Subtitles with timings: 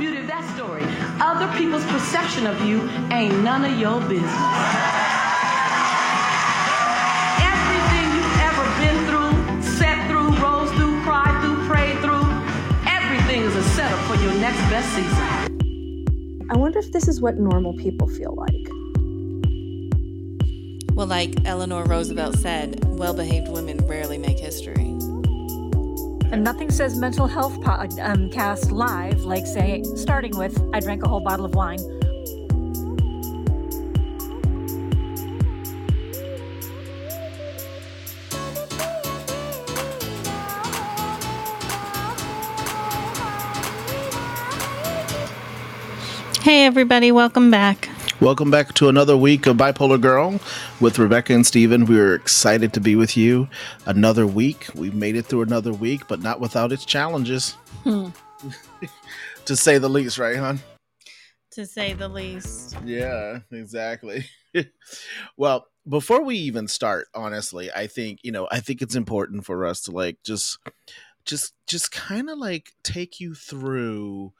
[0.00, 0.82] beauty of that story.
[1.20, 4.40] Other people's perception of you ain't none of your business.
[7.44, 9.36] Everything you've ever been through,
[9.76, 12.24] sat through, rose through, cried through, prayed through,
[12.88, 16.48] everything is a setup for your next best season.
[16.50, 18.68] I wonder if this is what normal people feel like.
[20.96, 24.89] Well, like Eleanor Roosevelt said, well behaved women rarely make history.
[26.32, 31.08] And nothing says mental health podcast um, live like, say, starting with I drank a
[31.08, 31.78] whole bottle of wine.
[46.42, 47.88] Hey, everybody, welcome back.
[48.18, 50.38] Welcome back to another week of Bipolar Girl
[50.80, 51.86] with Rebecca and Steven.
[51.86, 53.48] We're excited to be with you
[53.86, 54.66] another week.
[54.74, 57.52] We've made it through another week, but not without its challenges.
[57.84, 58.08] Hmm.
[59.46, 60.60] to say the least, right, hon?
[61.52, 62.76] To say the least.
[62.84, 64.26] Yeah, exactly.
[65.38, 69.64] well, before we even start, honestly, I think, you know, I think it's important for
[69.64, 70.58] us to like just
[71.24, 74.32] just just kind of like take you through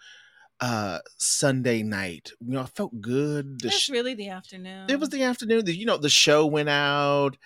[0.61, 2.33] uh Sunday night.
[2.41, 3.61] You know, I felt good.
[3.65, 4.91] It's sh- really the afternoon.
[4.91, 5.65] It was the afternoon.
[5.65, 7.37] The, you know, the show went out.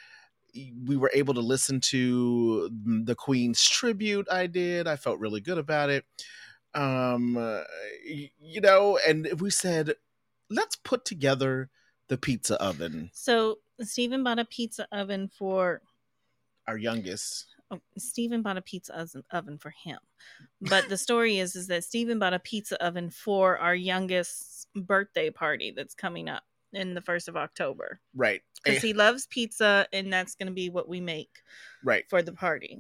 [0.85, 2.71] We were able to listen to
[3.05, 4.27] the Queen's tribute.
[4.31, 4.87] I did.
[4.87, 6.05] I felt really good about it.
[6.75, 7.63] Um, uh,
[8.05, 9.95] you know, and we said,
[10.51, 11.71] let's put together
[12.09, 13.11] the pizza oven.
[13.13, 15.83] So Stephen bought a pizza oven for
[16.67, 19.99] our youngest oh, Stephen bought a pizza oven for him.
[20.61, 25.31] But the story is is that Stephen bought a pizza oven for our youngest birthday
[25.31, 28.01] party that's coming up in the first of October.
[28.15, 28.43] Right.
[28.63, 28.89] Because eh.
[28.89, 31.31] he loves pizza and that's gonna be what we make
[31.85, 32.79] right for the party.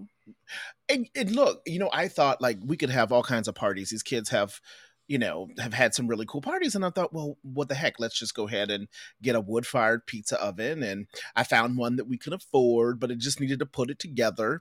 [0.89, 3.91] And, and look, you know, I thought like we could have all kinds of parties.
[3.91, 4.61] These kids have
[5.07, 6.75] you know, have had some really cool parties.
[6.75, 8.01] And I thought, well, what the heck?
[8.01, 8.89] Let's just go ahead and
[9.23, 10.83] get a wood fired pizza oven.
[10.83, 11.07] And
[11.37, 14.61] I found one that we could afford, but it just needed to put it together.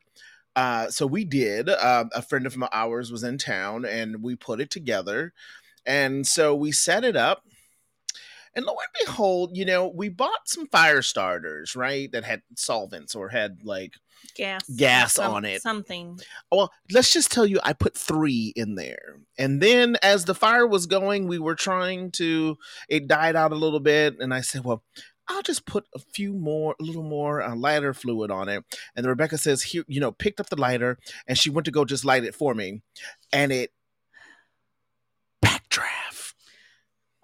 [0.56, 1.70] Uh, so we did.
[1.70, 5.34] Uh, a friend of ours was in town and we put it together.
[5.86, 7.44] And so we set it up.
[8.56, 12.12] And lo and behold, you know, we bought some fire starters, right?
[12.12, 13.94] That had solvents or had like
[14.36, 16.20] gas gas some, on it something
[16.52, 20.68] well let's just tell you i put three in there and then as the fire
[20.68, 22.58] was going we were trying to
[22.90, 24.84] it died out a little bit and i said well
[25.28, 28.64] I'll just put a few more, a little more uh, lighter fluid on it.
[28.96, 30.98] And Rebecca says, here, you know, picked up the lighter
[31.28, 32.82] and she went to go just light it for me.
[33.32, 33.72] And it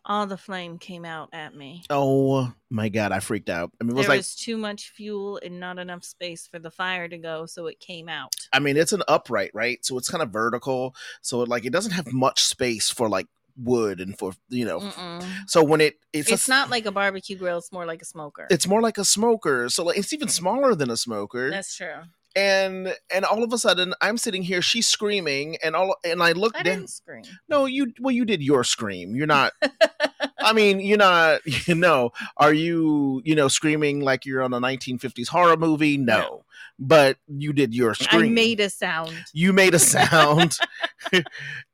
[0.09, 1.83] all the flame came out at me.
[1.89, 3.71] Oh my god, I freaked out.
[3.79, 6.57] I mean, it was there like was too much fuel and not enough space for
[6.57, 8.33] the fire to go, so it came out.
[8.51, 9.85] I mean, it's an upright, right?
[9.85, 13.27] So it's kind of vertical, so it, like it doesn't have much space for like
[13.55, 14.79] wood and for you know.
[14.79, 15.23] Mm-mm.
[15.47, 18.05] So when it it's it's a, not like a barbecue grill; it's more like a
[18.05, 18.47] smoker.
[18.49, 19.69] It's more like a smoker.
[19.69, 20.31] So like it's even mm.
[20.31, 21.51] smaller than a smoker.
[21.51, 22.01] That's true
[22.39, 26.31] and and all of a sudden I'm sitting here, she's screaming, and all and I
[26.31, 26.75] look I down.
[26.77, 27.23] Didn't scream.
[27.47, 29.15] No, you well, you did your scream.
[29.15, 29.53] You're not.
[30.39, 31.41] I mean, you're not.
[31.69, 35.97] You know, are you you know screaming like you're on a 1950s horror movie?
[35.97, 36.45] No.
[36.79, 38.23] But you did your scream.
[38.23, 39.17] I made a sound.
[39.33, 40.57] You made a sound,
[41.11, 41.23] and,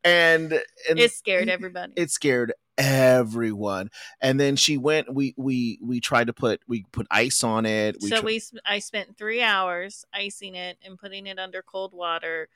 [0.03, 1.93] and it scared everybody.
[1.95, 3.89] It scared everyone
[4.19, 7.95] and then she went we we we tried to put we put ice on it
[8.01, 12.49] we so we i spent three hours icing it and putting it under cold water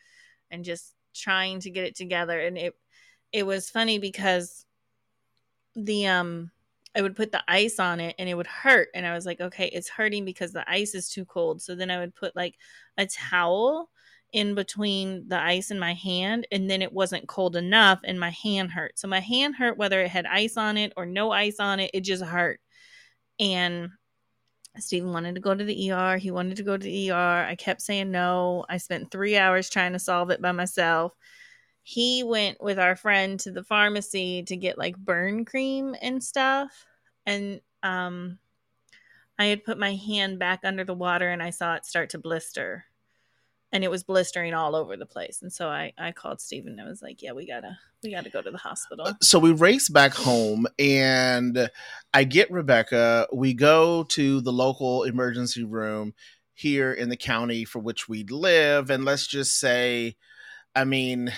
[0.51, 2.75] and just trying to get it together and it
[3.31, 4.65] it was funny because
[5.75, 6.51] the um
[6.95, 9.39] I would put the ice on it and it would hurt and I was like
[9.39, 12.55] okay it's hurting because the ice is too cold so then I would put like
[12.97, 13.89] a towel
[14.33, 18.29] in between the ice and my hand and then it wasn't cold enough and my
[18.31, 21.59] hand hurt so my hand hurt whether it had ice on it or no ice
[21.59, 22.59] on it it just hurt
[23.39, 23.89] and
[24.77, 26.17] Stephen wanted to go to the ER.
[26.17, 27.45] He wanted to go to the ER.
[27.47, 28.65] I kept saying no.
[28.69, 31.13] I spent three hours trying to solve it by myself.
[31.83, 36.85] He went with our friend to the pharmacy to get like burn cream and stuff.
[37.29, 38.39] And um,
[39.37, 42.17] I had put my hand back under the water and I saw it start to
[42.17, 42.85] blister
[43.71, 45.43] and it was blistering all over the place.
[45.43, 46.71] And so I, I called Stephen.
[46.71, 49.05] And I was like, yeah, we gotta, we gotta go to the hospital.
[49.05, 51.69] Uh, so we race back home and
[52.11, 53.27] I get Rebecca.
[53.31, 56.15] We go to the local emergency room
[56.55, 58.89] here in the county for which we live.
[58.89, 60.15] And let's just say,
[60.75, 61.31] I mean,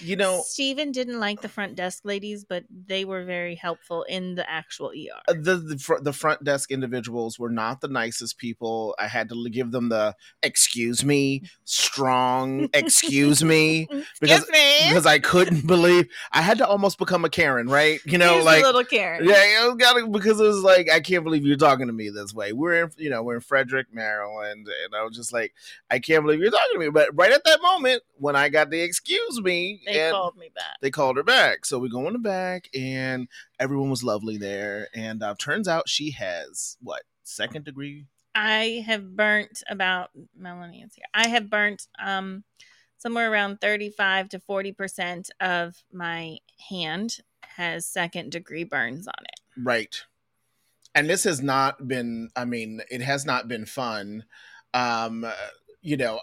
[0.00, 4.34] you know, Steven didn't like the front desk ladies, but they were very helpful in
[4.36, 5.34] the actual ER.
[5.34, 8.94] the the, fr- the front desk individuals were not the nicest people.
[8.98, 13.86] I had to give them the excuse me, strong excuse me
[14.20, 14.88] because Excuse me.
[14.88, 18.00] because I couldn't believe I had to almost become a Karen, right?
[18.06, 19.24] You know, Here's a like little Karen.
[19.28, 22.08] yeah, you got to because it was like I can't believe you're talking to me
[22.10, 22.52] this way.
[22.52, 25.52] We're in, you know, we're in Frederick, Maryland, and I was just like,
[25.90, 26.88] I can't believe you're talking to me.
[26.90, 30.50] But right at that moment, when I got the excuse me, They and called me
[30.54, 30.76] back.
[30.80, 31.64] they called her back.
[31.64, 34.88] So we go in the back, and everyone was lovely there.
[34.94, 38.06] And uh, turns out she has what second degree?
[38.34, 41.04] I have burnt about Melanie is here.
[41.12, 42.44] I have burnt um
[43.02, 46.38] somewhere around 35 to 40% of my
[46.70, 47.18] hand
[47.56, 49.40] has second degree burns on it.
[49.56, 50.02] Right.
[50.94, 54.24] And this has not been, I mean, it has not been fun.
[54.72, 55.26] Um,
[55.80, 56.20] you know,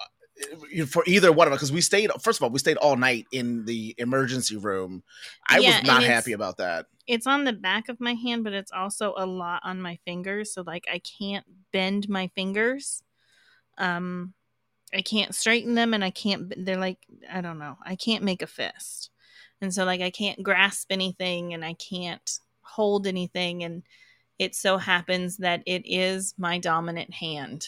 [0.87, 3.27] for either one of us, because we stayed, first of all, we stayed all night
[3.31, 5.03] in the emergency room.
[5.47, 6.87] I Yeah, was not happy about that.
[7.07, 10.53] It's on the back of my hand, but it's also a lot on my fingers,
[10.53, 13.03] so like I can't bend my fingers.
[13.77, 14.33] Um
[14.93, 16.99] I can't straighten them and I can't they're like
[17.31, 17.77] I don't know.
[17.83, 19.11] I can't make a fist.
[19.61, 23.83] And so like I can't grasp anything and I can't hold anything and
[24.39, 27.67] it so happens that it is my dominant hand.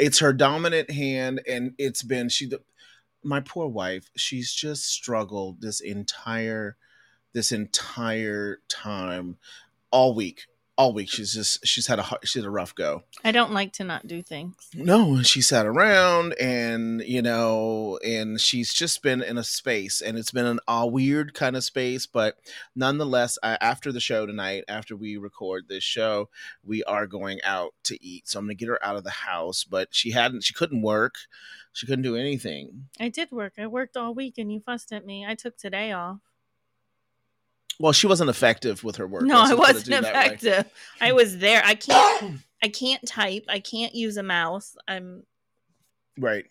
[0.00, 2.50] It's her dominant hand, and it's been, she,
[3.22, 6.78] my poor wife, she's just struggled this entire,
[7.34, 9.36] this entire time,
[9.90, 10.46] all week.
[10.80, 13.02] All week, she's just she's had a she's had a rough go.
[13.22, 14.54] I don't like to not do things.
[14.74, 20.16] No, she sat around and you know, and she's just been in a space, and
[20.16, 22.38] it's been an a weird kind of space, but
[22.74, 26.30] nonetheless, I, after the show tonight, after we record this show,
[26.64, 28.26] we are going out to eat.
[28.26, 31.16] So I'm gonna get her out of the house, but she hadn't, she couldn't work,
[31.74, 32.86] she couldn't do anything.
[32.98, 33.52] I did work.
[33.58, 35.26] I worked all week and you fussed at me.
[35.26, 36.20] I took today off.
[37.78, 39.22] Well, she wasn't effective with her work.
[39.22, 40.26] No, I just put it wasn't to that way.
[40.26, 40.72] effective.
[41.00, 41.62] I was there.
[41.64, 43.44] I can't I can't type.
[43.48, 44.76] I can't use a mouse.
[44.86, 45.22] I'm
[46.18, 46.44] Right.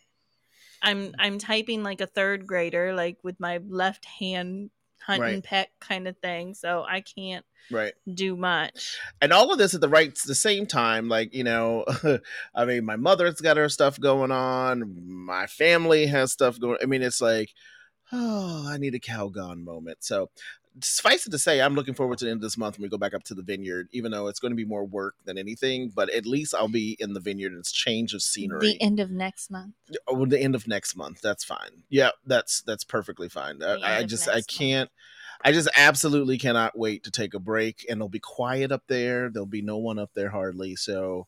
[0.82, 4.72] I'm I'm typing like a third grader, like with my left hand
[5.02, 5.34] hunt Right.
[5.34, 6.54] and peck kind of thing.
[6.54, 7.94] So I can't Right.
[8.12, 8.98] do much.
[9.22, 11.86] and all of this at the right the same time like you know
[12.56, 16.86] i mean my mother's got her stuff going on my family has stuff going i
[16.88, 17.52] mean it's like
[18.12, 20.32] oh i need a calgon moment so
[20.82, 22.90] suffice it to say i'm looking forward to the end of this month when we
[22.90, 25.38] go back up to the vineyard even though it's going to be more work than
[25.38, 28.60] anything but at least i'll be in the vineyard and it's change of scenery.
[28.60, 29.74] The end of next month.
[30.08, 31.84] oh, the end of next month that's fine.
[31.90, 33.62] Yeah that's that's perfectly fine.
[33.64, 34.90] I, I just i can't
[35.44, 39.30] i just absolutely cannot wait to take a break and it'll be quiet up there.
[39.30, 41.28] There'll be no one up there hardly so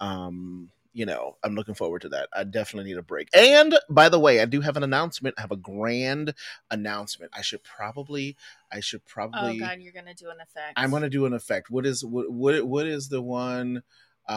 [0.00, 4.08] um you know i'm looking forward to that i definitely need a break and by
[4.08, 6.32] the way i do have an announcement i have a grand
[6.70, 8.34] announcement i should probably
[8.72, 9.38] i should probably.
[9.38, 10.72] Oh probably god, you're gonna do an effect.
[10.76, 13.82] i'm gonna do an effect what is what what, what is the one
[14.26, 14.32] uh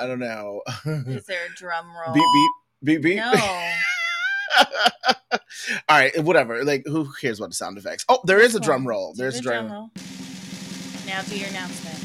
[0.00, 2.12] i don't know Is there a drum roll?
[2.14, 2.24] beep
[2.82, 3.72] beep beep beep No.
[5.88, 6.64] All right, whatever.
[6.64, 8.04] Like, who cares about the sound effects?
[8.08, 9.14] Oh, there is a drum roll.
[9.14, 9.70] There's a the drum.
[9.70, 9.90] roll.
[11.06, 11.96] Now do your announcement.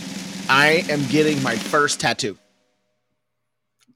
[0.47, 2.37] I am getting my first tattoo.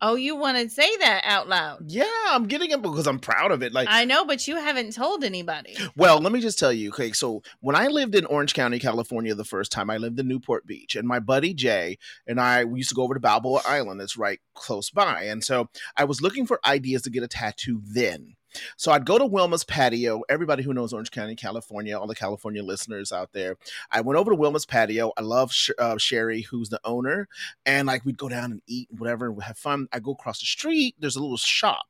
[0.01, 1.83] Oh, you want to say that out loud?
[1.87, 3.73] Yeah, I'm getting it because I'm proud of it.
[3.73, 5.75] Like, I know, but you haven't told anybody.
[5.95, 6.89] well, let me just tell you.
[6.89, 10.27] Okay, so when I lived in Orange County, California, the first time I lived in
[10.27, 11.97] Newport Beach, and my buddy Jay
[12.27, 14.01] and I we used to go over to Balboa Island.
[14.01, 17.81] It's right close by, and so I was looking for ideas to get a tattoo
[17.85, 18.35] then.
[18.77, 20.21] So I'd go to Wilma's patio.
[20.29, 23.57] Everybody who knows Orange County, California, all the California listeners out there,
[23.91, 25.11] I went over to Wilma's patio.
[25.17, 27.27] I love Sh- uh, Sherry, who's the owner,
[27.65, 29.87] and like we'd go down and eat, whatever, and we have fun.
[29.91, 30.95] I go across the street.
[30.99, 31.85] There's a little shop,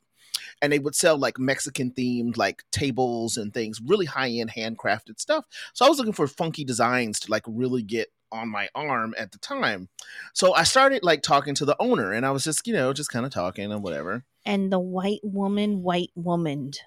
[0.62, 5.20] and they would sell like Mexican themed like tables and things, really high end handcrafted
[5.20, 5.44] stuff.
[5.72, 9.32] So I was looking for funky designs to like really get on my arm at
[9.32, 9.88] the time.
[10.34, 13.10] So I started like talking to the owner, and I was just you know just
[13.10, 14.24] kind of talking and whatever.
[14.46, 16.80] And the white woman, white womaned.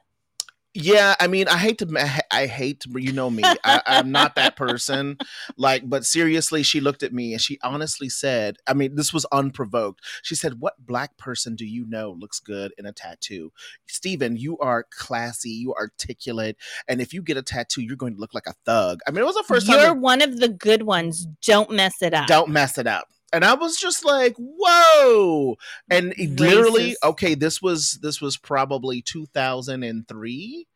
[0.75, 3.43] Yeah, I mean, I hate to, I hate to, you know me.
[3.45, 5.17] I, I'm not that person.
[5.55, 9.25] Like, but seriously, she looked at me and she honestly said, I mean, this was
[9.31, 10.01] unprovoked.
[10.23, 13.51] She said, "What black person do you know looks good in a tattoo?"
[13.87, 18.15] Steven, you are classy, you are articulate, and if you get a tattoo, you're going
[18.15, 18.99] to look like a thug.
[19.07, 21.27] I mean, it was the 1st You're one of the good ones.
[21.43, 22.27] Don't mess it up.
[22.27, 23.09] Don't mess it up.
[23.33, 25.57] And I was just like, "Whoa!"
[25.89, 30.67] And it literally, okay, this was this was probably 2003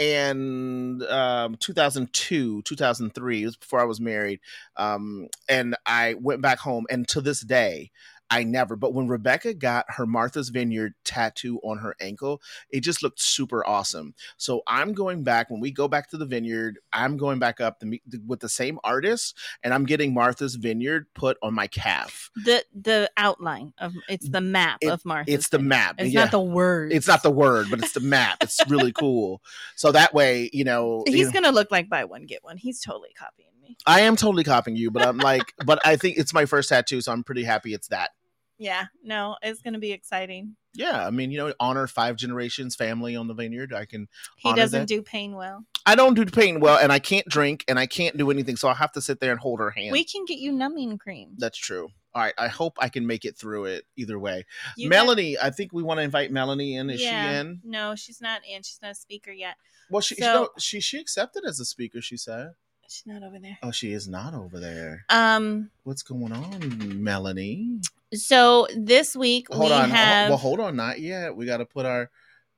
[0.00, 4.40] and um 2002 2003 it was before i was married
[4.76, 7.92] um and i went back home and to this day
[8.30, 8.76] I never.
[8.76, 12.40] But when Rebecca got her Martha's Vineyard tattoo on her ankle,
[12.70, 14.14] it just looked super awesome.
[14.36, 16.78] So I'm going back when we go back to the vineyard.
[16.92, 21.06] I'm going back up to meet with the same artist, and I'm getting Martha's Vineyard
[21.14, 22.30] put on my calf.
[22.44, 25.30] The the outline of it's the map It- of Martha.
[25.30, 25.96] It's the map.
[25.98, 26.22] It's yeah.
[26.22, 26.92] not the word.
[26.92, 28.38] It's not the word, but it's the map.
[28.40, 29.42] It's really cool.
[29.76, 32.56] So that way, you know, you He's know, gonna look like buy one get one.
[32.56, 33.76] He's totally copying me.
[33.86, 37.00] I am totally copying you, but I'm like, but I think it's my first tattoo,
[37.00, 38.10] so I'm pretty happy it's that.
[38.58, 40.56] Yeah, no, it's gonna be exciting.
[40.74, 43.72] Yeah, I mean, you know, honor five generations family on the vineyard.
[43.72, 44.08] I can.
[44.36, 44.88] He doesn't that.
[44.88, 45.64] do pain well.
[45.86, 48.68] I don't do pain well, and I can't drink, and I can't do anything, so
[48.68, 49.92] I have to sit there and hold her hand.
[49.92, 51.30] We can get you numbing cream.
[51.36, 51.88] That's true.
[52.14, 54.46] All right, I hope I can make it through it either way.
[54.76, 56.88] You have- Melanie, I think we want to invite Melanie in.
[56.90, 57.28] Is Yeah.
[57.28, 57.60] she in?
[57.64, 58.62] No, she's not in.
[58.62, 59.56] She's not a speaker yet.
[59.90, 62.00] Well, she So- no, she she accepted as a speaker.
[62.00, 62.52] She said,
[62.88, 63.58] She's not over there.
[63.62, 65.04] "Oh, she is not over there.
[65.08, 65.70] Um.
[65.84, 67.80] What's going on, Melanie?"
[68.12, 69.90] So this week Hold we on.
[69.90, 70.28] have.
[70.28, 70.76] well, hold on.
[70.76, 71.34] Not yet.
[71.36, 72.10] We got to put our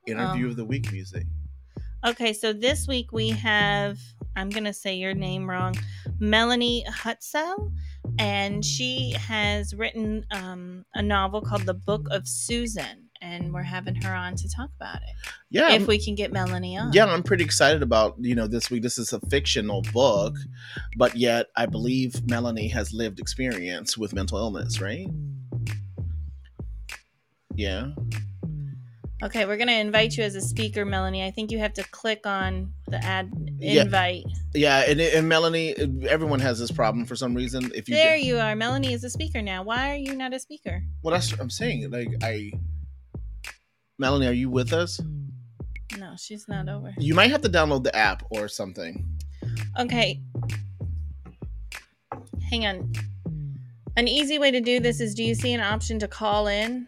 [0.06, 0.50] interview Oh.
[0.50, 1.26] of the week music.
[2.04, 3.98] Okay, so this week we have,
[4.36, 5.74] I'm going to say your name wrong,
[6.20, 7.72] Melanie Hutsell,
[8.18, 13.94] and she has written um, a novel called The Book of Susan, and we're having
[14.02, 15.30] her on to talk about it.
[15.50, 15.72] Yeah.
[15.72, 16.92] if we can get Melanie on.
[16.92, 18.82] yeah, I'm pretty excited about you know this week.
[18.82, 20.34] This is a fictional book,
[20.96, 25.08] but yet I believe Melanie has lived experience with mental illness, right?
[27.54, 27.88] Yeah.
[29.22, 31.24] Okay, we're going to invite you as a speaker, Melanie.
[31.24, 34.24] I think you have to click on the ad invite.
[34.54, 35.74] Yeah, and, and Melanie,
[36.06, 37.72] everyone has this problem for some reason.
[37.74, 38.54] If you There you are.
[38.54, 39.62] Melanie is a speaker now.
[39.62, 40.82] Why are you not a speaker?
[41.02, 41.90] well, that's what I'm saying.
[41.90, 42.52] Like I,
[43.98, 45.00] Melanie, are you with us?
[45.98, 46.92] No, she's not over.
[46.98, 49.04] You might have to download the app or something.
[49.78, 50.20] Okay.
[52.50, 52.92] Hang on.
[53.96, 56.86] An easy way to do this is do you see an option to call in?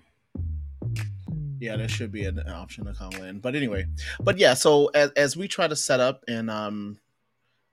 [1.59, 3.41] Yeah, there should be an option to call in.
[3.41, 3.87] But anyway,
[4.21, 4.55] but yeah.
[4.55, 6.99] So as as we try to set up and um,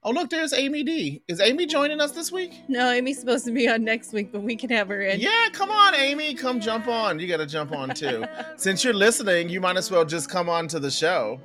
[0.06, 1.22] oh look, there's Amy D.
[1.28, 2.52] Is Amy joining us this week?
[2.68, 5.20] No, Amy's supposed to be on next week, but we can have her in.
[5.20, 7.18] Yeah, come on, Amy, come jump on.
[7.18, 8.24] You got to jump on too.
[8.56, 11.40] Since you're listening, you might as well just come on to the show.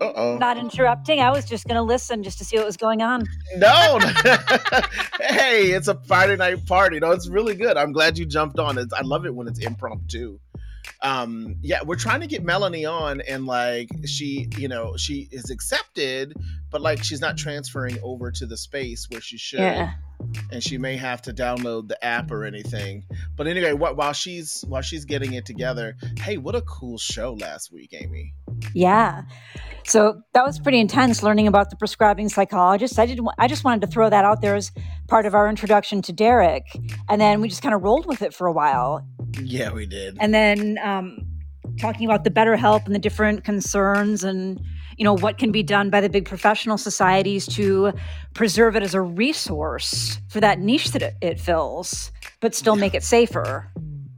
[0.00, 0.36] Uh oh.
[0.36, 1.20] Not interrupting.
[1.20, 3.22] I was just going to listen just to see what was going on.
[3.56, 4.00] No.
[5.20, 6.98] hey, it's a Friday night party.
[6.98, 7.76] No, it's really good.
[7.76, 8.78] I'm glad you jumped on.
[8.78, 10.40] It's, I love it when it's impromptu.
[11.02, 15.50] Um, yeah, we're trying to get Melanie on, and like she, you know, she is
[15.50, 16.34] accepted,
[16.70, 19.92] but like she's not transferring over to the space where she should, Yeah.
[20.50, 23.04] And she may have to download the app or anything.
[23.36, 27.34] But anyway, wh- while she's while she's getting it together, hey, what a cool show
[27.34, 28.34] last week, Amy.
[28.74, 29.22] Yeah.
[29.84, 32.98] So that was pretty intense learning about the prescribing psychologist.
[32.98, 33.28] I didn't.
[33.38, 34.70] I just wanted to throw that out there as
[35.08, 36.64] part of our introduction to Derek.
[37.08, 39.06] And then we just kind of rolled with it for a while.
[39.40, 40.16] Yeah, we did.
[40.20, 41.26] And then um,
[41.78, 44.60] talking about the BetterHelp and the different concerns and
[45.02, 47.92] you know what can be done by the big professional societies to
[48.34, 52.94] preserve it as a resource for that niche that it, it fills, but still make
[52.94, 53.68] it safer.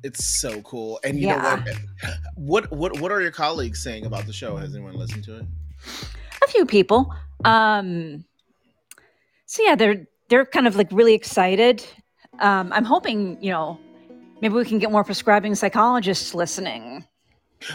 [0.02, 1.00] It's so cool.
[1.02, 1.38] And you Yeah.
[1.38, 1.78] know what?
[2.36, 4.56] What what what are your colleagues saying about the show?
[4.58, 5.46] Has anyone listened to it?
[6.42, 7.14] a few people.
[7.46, 8.26] Um,
[9.46, 11.82] so yeah, they're they're kind of like really excited.
[12.40, 13.80] Um, I'm hoping you know
[14.42, 17.06] maybe we can get more prescribing psychologists listening.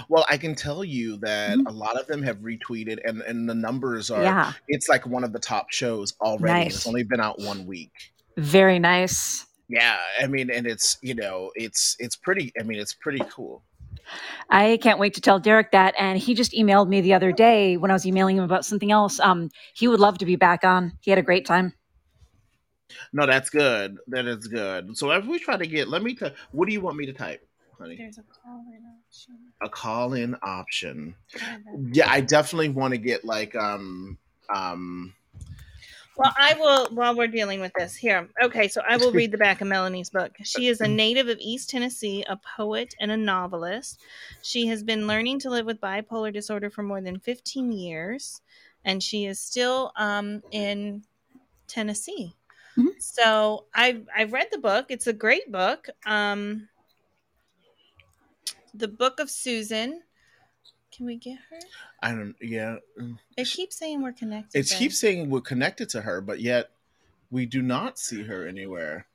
[0.07, 1.67] Well, I can tell you that Mhm.
[1.67, 4.23] a lot of them have retweeted, and and the numbers are.
[4.23, 6.65] Yeah, It's like one of the top shows already.
[6.65, 6.75] Nice.
[6.75, 7.91] It's only been out one week.
[8.37, 9.45] very nice.
[9.67, 12.51] Yeah, I mean, and it's you know, it's it's pretty.
[12.59, 13.63] I mean, it's pretty cool.
[14.49, 15.93] I can't wait to tell Derek that.
[15.99, 18.91] And he just emailed me the other day when I was emailing him about something
[18.91, 19.19] else.
[19.19, 20.93] Um, he would love to be back on.
[21.01, 21.73] He had a great time.
[23.13, 23.97] No, that's good.
[24.07, 24.97] That is good.
[24.97, 26.15] So if we try to get, let me.
[26.15, 27.45] T- what do you want me to type,
[27.77, 27.97] honey?
[27.97, 28.81] There's a call right
[29.19, 29.53] option.
[29.61, 31.15] A call-in option.
[31.91, 34.17] Yeah, I definitely want to get like um
[34.53, 35.13] um.
[36.17, 38.27] Well, I will, while we're dealing with this here.
[38.41, 40.35] Okay, so I will read the back of Melanie's book.
[40.43, 44.01] She is a native of East Tennessee, a poet and a novelist.
[44.41, 48.41] She has been learning to live with bipolar disorder for more than 15 years,
[48.83, 51.03] and she is still um, in
[51.67, 52.35] Tennessee.
[52.77, 53.01] Mhm.
[53.01, 54.87] So I've, I've read the book.
[54.89, 55.87] It's a great book.
[56.05, 56.69] Um,
[58.79, 60.01] the Book of Susan.
[60.91, 61.59] Can we get her?
[62.01, 62.35] I don't.
[62.41, 62.77] Yeah.
[63.37, 64.57] It keeps saying we're connected.
[64.57, 64.75] It though.
[64.75, 66.71] keeps saying we're connected to her, but yet
[67.29, 69.05] we do not see her anywhere.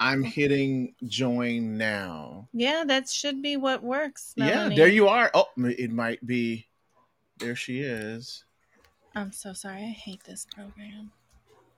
[0.00, 2.48] I'm hitting join now.
[2.52, 4.34] Yeah, that should be what works.
[4.36, 5.30] Yeah, there you are.
[5.32, 6.66] Oh, it might be.
[7.38, 8.44] There she is.
[9.14, 9.82] I'm so sorry.
[9.82, 11.12] I hate this program.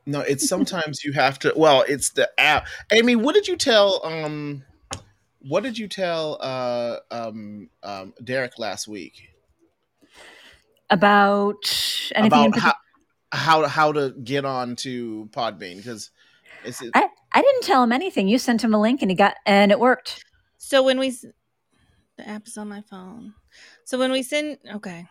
[0.06, 1.52] No, it's sometimes you have to.
[1.54, 2.66] Well, it's the app.
[2.90, 4.00] Amy, what did you tell?
[4.04, 4.64] Um,
[5.40, 9.28] what did you tell uh, um, um, Derek last week
[10.90, 11.56] About
[12.14, 12.74] anything about how,
[13.32, 15.76] how how to get on to Podbean?
[15.76, 16.10] Because
[16.64, 18.26] it's I, I didn't tell him anything.
[18.28, 20.24] You sent him a link and he got and it worked.
[20.56, 23.34] So when we, the app is on my phone.
[23.84, 25.06] So when we send, okay,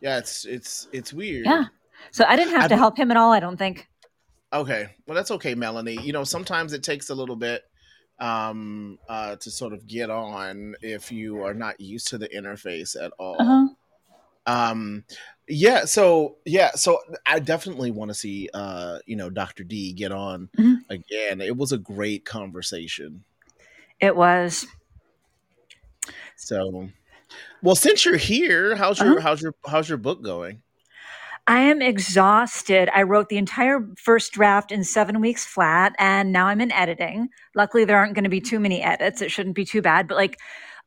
[0.00, 1.46] yeah, it's it's it's weird.
[1.46, 1.64] Yeah.
[2.10, 3.88] So I didn't have I to help him at all, I don't think.
[4.54, 4.88] Okay.
[5.06, 6.00] Well, that's okay, Melanie.
[6.00, 7.62] You know, sometimes it takes a little bit
[8.20, 12.94] um uh to sort of get on if you are not used to the interface
[12.94, 13.36] at all.
[13.40, 13.66] Uh-huh.
[14.46, 15.04] um
[15.48, 20.12] yeah so yeah so i definitely want to see uh you know dr d get
[20.12, 20.84] on Mhm.
[20.88, 23.24] again it was a great conversation
[23.98, 24.64] It was.
[26.36, 26.88] so
[27.62, 29.20] well since you're here how's your Uh-huh.
[29.28, 30.62] how's your how's your book going
[31.46, 32.88] I am exhausted.
[32.94, 37.28] I wrote the entire first draft in seven weeks flat, and now I'm in editing.
[37.54, 39.20] Luckily, there aren't going to be too many edits.
[39.20, 40.08] It shouldn't be too bad.
[40.08, 40.38] But like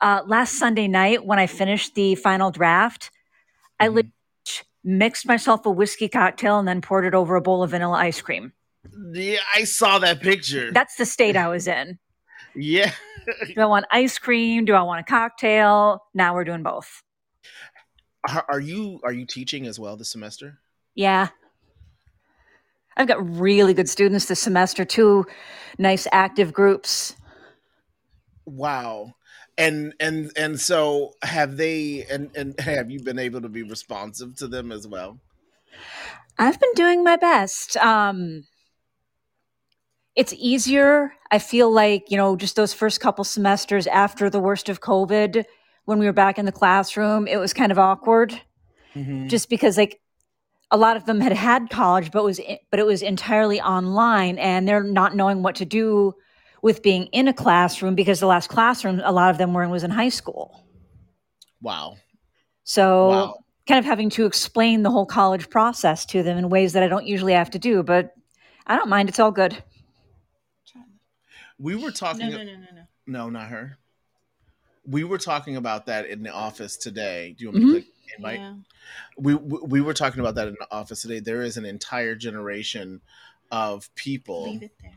[0.02, 3.12] uh, last Sunday night, when I finished the final draft,
[3.80, 4.12] I Mhm.
[4.84, 8.22] mixed myself a whiskey cocktail and then poured it over a bowl of vanilla ice
[8.22, 8.54] cream.
[9.14, 12.00] yeah i saw that picture That's the state I was in.
[12.56, 12.92] yeah
[13.54, 14.64] Do I want ice cream?
[14.66, 16.04] Do I want a cocktail?
[16.14, 17.04] Now we're doing both.
[18.50, 20.60] Are, you are you teaching as well this semester
[20.96, 21.30] Yeah.
[22.96, 25.26] I've got really good students this semester, two
[25.78, 27.16] nice active groups.
[28.46, 29.14] wow
[29.58, 34.36] and and and so have they and and have you been able to be responsive
[34.38, 35.20] to them as well
[36.40, 37.78] I've been doing my best.
[37.78, 38.46] Um,
[40.16, 41.14] it's easier.
[41.32, 45.46] I feel like, you know, just those first couple semesters after the worst of COVID,
[45.88, 48.42] when we were back in the classroom, it was kind of awkward
[48.94, 49.30] Mhm.
[49.30, 50.02] just because like
[50.70, 54.68] a lot of them had had college, but was but it was entirely online, and
[54.68, 56.14] they're not knowing what to do
[56.62, 59.70] with being in a classroom because the last classroom a lot of them were in
[59.70, 60.66] was in high school.
[61.62, 61.96] wow
[62.66, 63.38] So Wow.
[63.66, 66.88] kind of having to explain the whole college process to them in ways that I
[66.90, 68.14] don't usually have to do, but
[68.66, 69.08] I don't mind.
[69.10, 69.64] It's all good.
[71.60, 72.82] we were talking no, no, no, no, no.
[73.08, 73.78] No, not her.
[74.90, 77.36] We were talking about that in the office today.
[77.38, 77.74] Do you want me Mhm.
[77.76, 78.40] to click invite?
[78.40, 78.54] Yeah.
[79.18, 81.20] We, we we were talking about that in the office today.
[81.20, 83.02] There is an entire generation
[83.52, 84.92] of people Leave it there.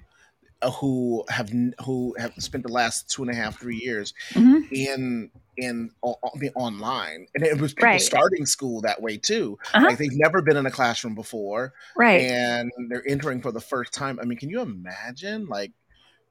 [0.63, 1.51] uh, who have
[1.85, 4.71] who have spent the last two and a half three years Mhm.
[4.71, 8.01] in in o- o- I online, and it was people Right.
[8.01, 9.59] starting school that way too.
[9.75, 9.87] Uh-huh.
[9.87, 12.23] Like they've never been in a classroom before, Right.
[12.23, 14.19] and they're entering for the first time.
[14.23, 15.47] I mean, can you imagine?
[15.47, 15.73] Like,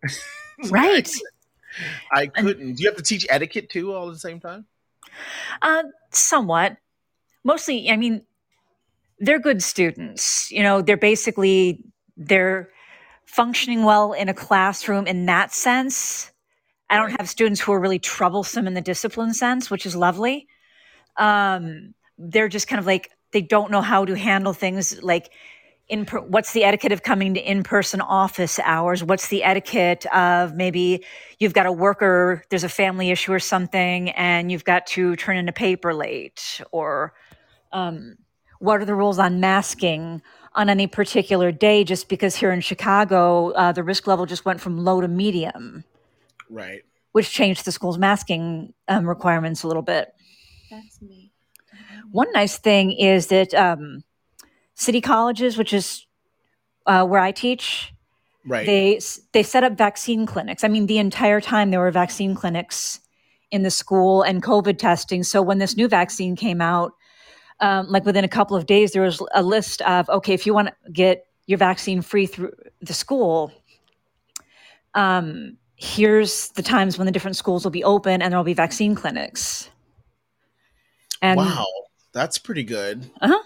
[0.69, 1.09] right.
[2.11, 2.75] I couldn't.
[2.75, 4.65] Do you have to teach etiquette too all at the same time?
[5.61, 6.77] Uh, somewhat.
[7.43, 8.23] Mostly, I mean,
[9.19, 10.51] they're good students.
[10.51, 11.83] You know, they're basically
[12.17, 12.69] they're
[13.25, 16.31] functioning well in a classroom in that sense.
[16.89, 20.47] I don't have students who are really troublesome in the discipline sense, which is lovely.
[21.17, 25.31] Um, they're just kind of like they don't know how to handle things like
[25.89, 29.03] in per- what's the etiquette of coming to in-person office hours?
[29.03, 31.03] What's the etiquette of maybe
[31.39, 35.37] you've got a worker there's a family issue or something and you've got to turn
[35.37, 36.61] in a paper late?
[36.71, 37.13] Or
[37.71, 38.17] um,
[38.59, 40.21] what are the rules on masking
[40.53, 41.83] on any particular day?
[41.83, 45.83] Just because here in chicago uh, the risk level just went from low to medium.
[46.51, 46.81] Right.
[47.11, 50.13] which changed the school's masking um, requirements a little bit.
[50.71, 51.31] That's me.
[52.11, 54.03] one nice thing is that um,
[54.79, 56.05] city colleges, which is
[56.85, 57.93] uh, where I teach,
[58.45, 58.65] Right.
[58.65, 58.99] they
[59.33, 60.63] they set up vaccine clinics.
[60.63, 62.99] I mean, the entire time there were vaccine clinics
[63.51, 65.23] in the school and COVID testing.
[65.23, 66.93] So when this new vaccine came out,
[67.59, 70.53] um, like within a couple of days, there was a list of okay, if you
[70.53, 73.51] want to get your vaccine free through the school,
[74.95, 78.53] um, here's the times when the different schools will be open and there will be
[78.53, 79.69] vaccine clinics.
[81.21, 81.67] And wow,
[82.13, 83.09] that's pretty good.
[83.21, 83.43] Uh-huh.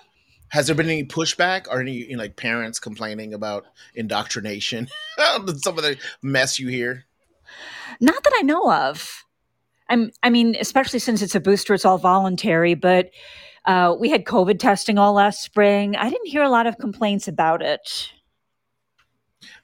[0.53, 4.87] Has there been any pushback or any you know, like parents complaining about indoctrination?
[5.17, 7.05] Some of the mess you hear.
[7.99, 9.25] Not that I know of.
[9.89, 12.75] I'm, I mean, especially since it's a booster, it's all voluntary.
[12.75, 13.09] But
[13.65, 15.95] uh, we had COVID testing all last spring.
[15.95, 18.11] I didn't hear a lot of complaints about it.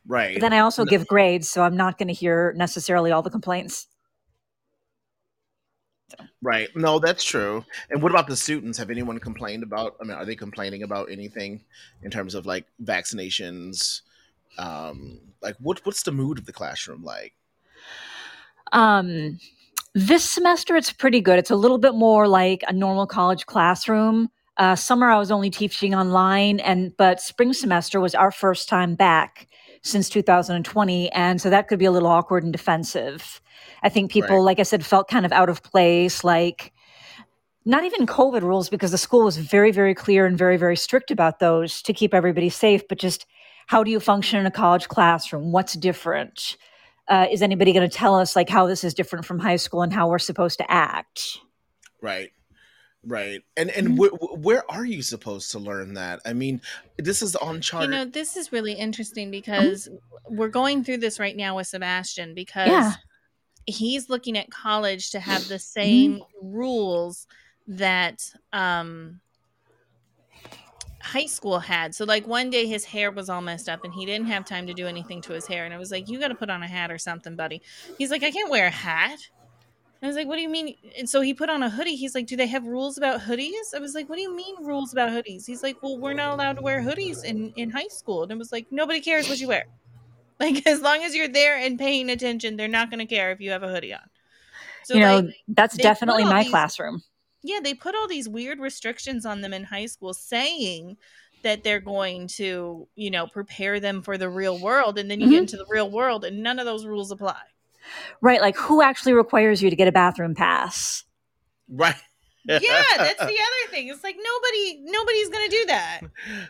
[0.07, 0.33] Right.
[0.33, 0.89] But then I also No.
[0.89, 3.85] give grades, so I'm not going to hear necessarily all the complaints.
[6.41, 6.69] Right.
[6.75, 7.65] No, that's true.
[7.89, 8.77] And what about the students?
[8.77, 9.97] Have anyone complained about?
[9.99, 11.61] I mean, are they complaining about anything
[12.01, 14.01] in terms of like vaccinations?
[14.57, 17.33] Um, like what what's the mood of the classroom like?
[18.71, 19.39] Um,
[19.93, 21.39] this semester, it's pretty good.
[21.39, 24.29] It's a little bit more like a normal college classroom.
[24.55, 28.95] Uh, summer I was only teaching online, and but spring semester was our first time
[28.95, 29.47] back
[29.81, 33.41] since 2020, and so that could be a little awkward and defensive.
[33.83, 34.43] I think people, Right.
[34.43, 36.73] like I said, felt kind of out of place, like
[37.65, 41.11] not even COVID rules because the school was very, very clear and very, very strict
[41.11, 42.87] about those to keep everybody safe.
[42.87, 43.25] But just
[43.67, 45.51] how do you function in a college classroom?
[45.51, 46.57] What's different?
[47.07, 49.81] Uh, is anybody going to tell us like how this is different from high school
[49.81, 51.39] and how we're supposed to act?
[52.01, 52.31] Right.
[53.05, 53.41] Right.
[53.55, 53.97] And and Mm-hmm.
[53.97, 56.19] where, where are you supposed to learn that?
[56.25, 56.61] I mean,
[56.97, 57.85] this is on chart.
[57.85, 59.87] You know, this is really interesting because
[60.27, 62.93] we're going through this right now with Sebastian because Yeah.
[63.65, 65.49] he's looking at college to have Mm-hmm.
[65.49, 67.25] the same rules
[67.67, 69.21] that um
[71.01, 71.95] high school had.
[71.95, 74.67] So like one day his hair was all messed up and he didn't have time
[74.67, 76.61] to do anything to his hair and I was like, "You got to put on
[76.63, 77.61] a hat or something, buddy."
[77.97, 79.19] He's like, "I can't wear a hat."
[80.01, 81.95] I was like, "What do you mean?" And so he put on a hoodie.
[81.95, 84.55] He's like, "Do they have rules about hoodies?" I was like, "What do you mean
[84.63, 87.87] rules about hoodies?" He's like, "Well, we're not allowed to wear hoodies in in high
[87.89, 89.65] school." And it was like, "Nobody cares what you wear.
[90.39, 93.41] Like as long as you're there and paying attention, they're not going to care if
[93.41, 93.99] you have a hoodie on."
[94.85, 97.03] So you know, like, that's definitely my these- classroom.
[97.43, 100.95] yeah, they put all these weird restrictions on them in high school saying
[101.43, 105.27] that they're going to, you know, prepare them for the real world and then you
[105.27, 105.31] Mhm.
[105.31, 107.41] get into the real world and none of those rules apply.
[108.21, 108.41] Right.
[108.41, 111.03] Like, who actually requires you to get a bathroom pass?
[111.71, 111.95] right.
[112.45, 112.57] yeah,
[112.97, 113.89] that's the other thing.
[113.89, 116.01] It's like nobody nobody's going to do that.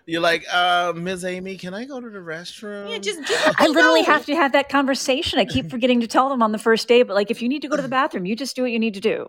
[0.05, 1.25] You're like, uh, Ms.
[1.25, 2.89] Amy, can I go to the restroom?
[2.89, 3.55] Yeah, just do it.
[3.59, 5.39] I literally have to have that conversation.
[5.39, 7.61] I keep forgetting to tell them on the first day, but like, if you need
[7.63, 9.27] to go to the bathroom, you just do what you need to do.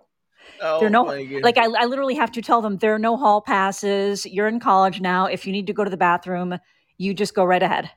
[0.62, 1.05] oh, there are no
[1.42, 4.27] like I, I literally have to tell them there are no hall passes.
[4.27, 5.27] You're in college now.
[5.27, 6.59] If you need to go to the bathroom,
[6.99, 7.90] you just go right ahead.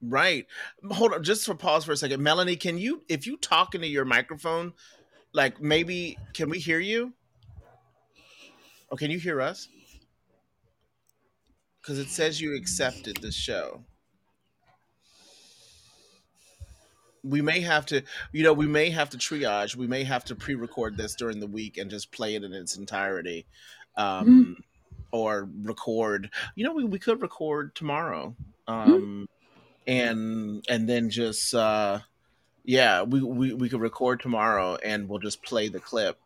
[0.00, 0.46] Right.
[0.90, 2.22] Hold on, just for pause for a second.
[2.22, 4.72] Melanie, can you if you talk into your microphone,
[5.32, 7.12] like maybe can we hear you?
[8.90, 9.68] Or can you hear us?
[11.80, 13.82] Because it says you accepted the show.
[17.24, 19.74] We may have to, you know, we may have to triage.
[19.76, 22.76] We may have to pre-record this during the week and just play it in its
[22.76, 23.44] entirety,
[23.96, 24.56] um,
[25.10, 26.30] or record.
[26.54, 28.34] You know, we, we could record tomorrow,
[28.68, 29.28] um,
[29.88, 32.00] and and then just uh,
[32.64, 36.18] yeah, we, we we could record tomorrow and we'll just play the clip,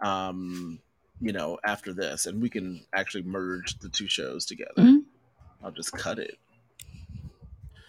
[0.00, 0.78] um,
[1.20, 4.72] you know, after this, and we can actually merge the two shows together.
[4.78, 5.02] Mhm.
[5.62, 6.38] I'll just cut it.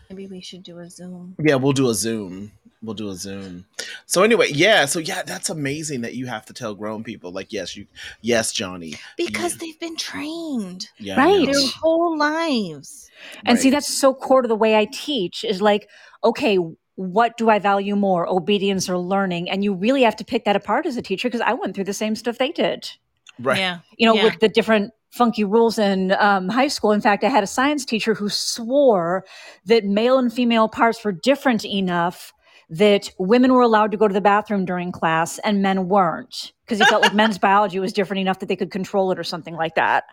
[0.10, 1.36] Maybe we should do a Zoom.
[1.40, 2.52] Yeah, we'll do a Zoom.
[2.84, 3.66] We'll do a Zoom.
[4.08, 7.54] So anyway, yeah, so yeah, that's amazing that you have to tell grown people like,
[7.54, 7.86] yes, you,
[8.22, 9.58] yes, Johnny, Because Yeah.
[9.60, 11.46] they've been trained yeah, Right.
[11.46, 13.10] their whole lives.
[13.46, 15.90] And see, that's so core to the way I teach is like,
[16.24, 16.58] okay,
[16.96, 19.50] what do I value more, obedience or learning?
[19.50, 21.84] And you really have to pick that apart as a teacher because I went through
[21.86, 22.90] the same stuff they did.
[23.40, 23.58] right.
[23.58, 23.80] Yeah.
[23.98, 24.26] you know, Yeah.
[24.26, 26.92] with the different funky rules in um, high school.
[26.92, 29.26] In fact, I had a science teacher who swore
[29.66, 32.34] that male and female parts were different enough
[32.72, 36.80] that women were allowed to go to the bathroom during class and men weren't because
[36.80, 39.56] he felt like men's biology was different enough that they could control it or something
[39.56, 40.06] like that.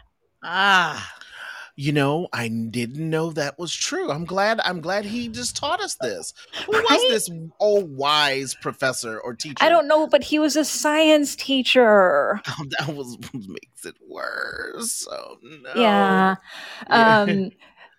[0.42, 1.14] Ah.
[1.80, 4.10] You know, I didn't know that was true.
[4.10, 4.58] I'm glad.
[4.64, 6.34] I'm glad he just taught us this.
[6.66, 6.84] Who Right?
[6.90, 9.62] was this old wise professor or teacher?
[9.64, 12.40] I don't know, but he was a science teacher.
[12.48, 15.06] Oh, that was makes it worse.
[15.08, 15.70] Oh no.
[15.80, 16.34] Yeah.
[16.90, 17.18] Yeah.
[17.20, 17.50] Um,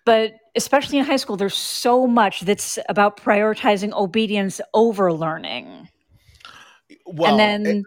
[0.04, 5.88] but especially in high school, there's so much that's about prioritizing obedience over learning.
[7.06, 7.86] well, and then it-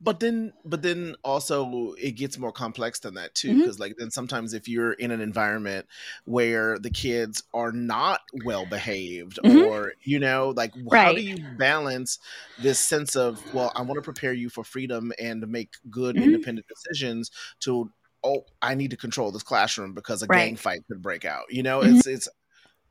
[0.00, 4.10] but then but then also it gets more complex than that too because like then
[4.12, 5.86] sometimes if you're in an environment
[6.24, 9.66] where the kids are not well behaved Mhm.
[9.66, 12.20] or you know like how do you balance
[12.60, 16.24] this sense of well i want to prepare you for freedom and make good Mhm.
[16.24, 17.90] independent decisions to
[18.24, 20.46] oh i need to control this classroom because a Right.
[20.46, 21.92] gang fight could break out you know Mhm.
[21.96, 22.28] it's it's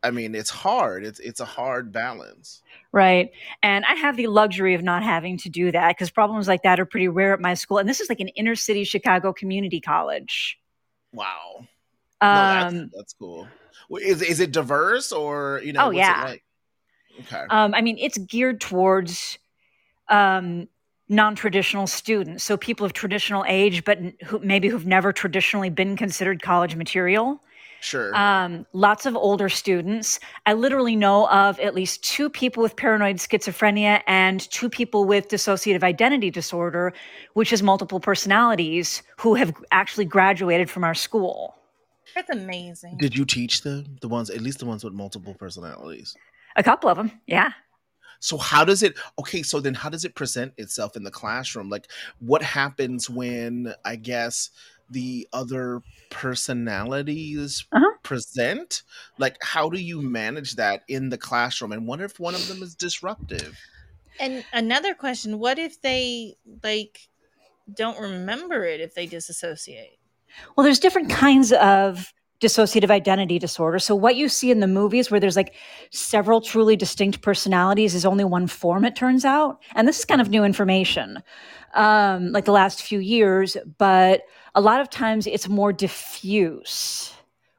[0.03, 2.61] i mean it's hard it's it's a hard balance
[2.93, 3.31] Right.
[3.63, 6.77] And I have the luxury of not having to do that because problems like that
[6.77, 7.77] are pretty rare at my school.
[7.77, 10.59] And this is like an inner city Chicago community college.
[11.13, 11.67] wow No,
[12.19, 13.47] that's, Um, that's cool.
[14.01, 15.83] Is is it diverse or you know?
[15.83, 16.21] Oh, what's yeah.
[16.21, 16.43] It like?
[17.21, 17.45] Okay.
[17.49, 19.37] um, I mean, it's geared towards
[20.09, 20.67] um,
[21.11, 22.43] non traditional students.
[22.43, 27.41] So people of traditional age, but who maybe who've never traditionally been considered college material.
[27.81, 28.15] sure.
[28.15, 30.19] Um, lots of older students.
[30.45, 35.27] I literally know of at least two people with paranoid schizophrenia and two people with
[35.27, 36.93] dissociative identity disorder,
[37.33, 41.55] which is multiple personalities, who have actually graduated from our school.
[42.15, 42.97] That's amazing.
[42.99, 46.15] Did you teach them the ones, at least the ones with multiple personalities?
[46.55, 47.51] A couple of them, yeah.
[48.21, 48.97] So how does it?
[49.19, 51.69] Okay, so then how does it present itself in the classroom?
[51.69, 51.87] Like,
[52.19, 54.49] what happens when I guess
[54.89, 57.97] the other personalities Uh-huh.
[58.03, 58.83] present?
[59.17, 61.73] Like, how do you manage that in the classroom?
[61.73, 63.57] And what if one of them is disruptive?
[64.19, 67.09] And another question, what if they like
[67.73, 69.99] don't remember it if they disassociate?
[70.55, 73.77] Well, there's different kinds of dissociative identity disorder.
[73.79, 75.53] So, what you see in the movies where there's like
[75.91, 79.61] several truly distinct personalities is only one form, it turns out.
[79.75, 81.21] And this is kind of new information,
[81.75, 84.23] um, like the last few years, but
[84.55, 87.13] a lot of times it's more diffuse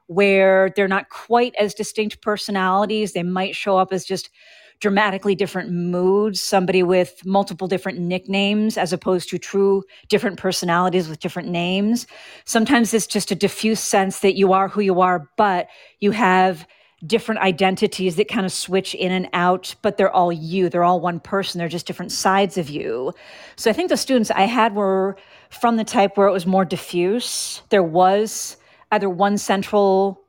[0.07, 3.13] where they're not quite as distinct personalities.
[3.13, 4.29] They might show up as just
[4.79, 11.19] dramatically different moods, somebody with multiple different nicknames as opposed to true different personalities with
[11.19, 12.05] different names.
[12.45, 15.67] Sometimes it's just a diffuse sense that you are who you are, but
[15.99, 16.67] you have
[17.05, 20.69] different identities that kind of switch in and out, but they're all you.
[20.69, 21.59] They're all one person.
[21.59, 23.13] They're just different sides of you.
[23.55, 25.17] So I think the students I had were
[25.49, 27.61] from the type where it was more diffuse.
[27.69, 28.57] There was
[28.91, 30.21] either one central,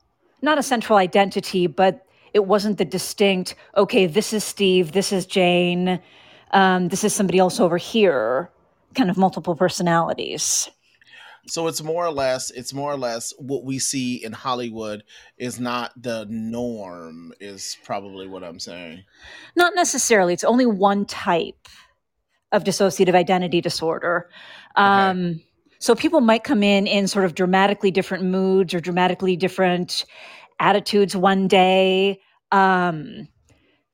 [0.42, 5.24] not a central identity, but it wasn't the distinct, okay, this is Steve, this is
[5.24, 6.00] Jane,
[6.50, 8.50] um, this is somebody else over here,
[8.94, 10.68] kind of multiple personalities.
[11.46, 15.04] So it's more or less it's more or less what we see in Hollywood
[15.36, 19.04] is not the norm is probably what I'm saying.
[19.54, 20.32] Not necessarily.
[20.32, 21.68] It's only one type
[22.50, 24.30] of dissociative identity disorder.
[24.76, 25.42] Um,
[25.80, 30.06] So people might come in in sort of dramatically different moods or dramatically different
[30.60, 32.20] attitudes one day.
[32.52, 33.28] Um,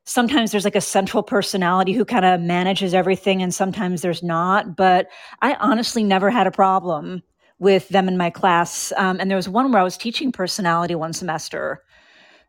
[0.04, 4.76] sometimes there's like a central personality who kind of manages everything, and sometimes there's not.
[4.76, 5.08] But
[5.42, 7.22] I honestly never had a problem
[7.58, 8.92] with them in my class.
[8.96, 11.82] Um, and there was one where I was teaching personality one semester.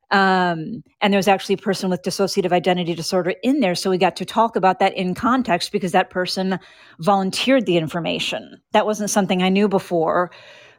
[0.09, 3.75] Um, and there was actually a person with dissociative identity disorder in there.
[3.75, 6.59] So we got to talk about that in context because that person
[6.99, 8.61] volunteered the information.
[8.73, 10.31] That wasn't something I knew before.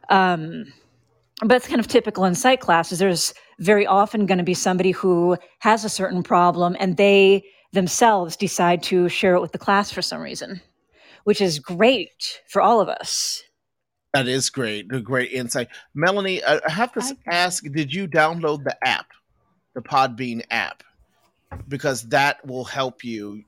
[0.09, 0.65] Um,
[1.41, 2.99] but it's kind of typical in psych classes.
[2.99, 8.35] There's very often going to be somebody who has a certain problem and they themselves
[8.35, 10.61] decide to share it with the class for some reason,
[11.23, 13.41] which is great for all of us.
[14.13, 14.93] That is great.
[14.93, 15.69] A great insight.
[15.95, 19.07] Melanie, I I have to s- ask, did you download the app,
[19.73, 20.83] the Podbean app?
[21.67, 23.43] Because that will help you.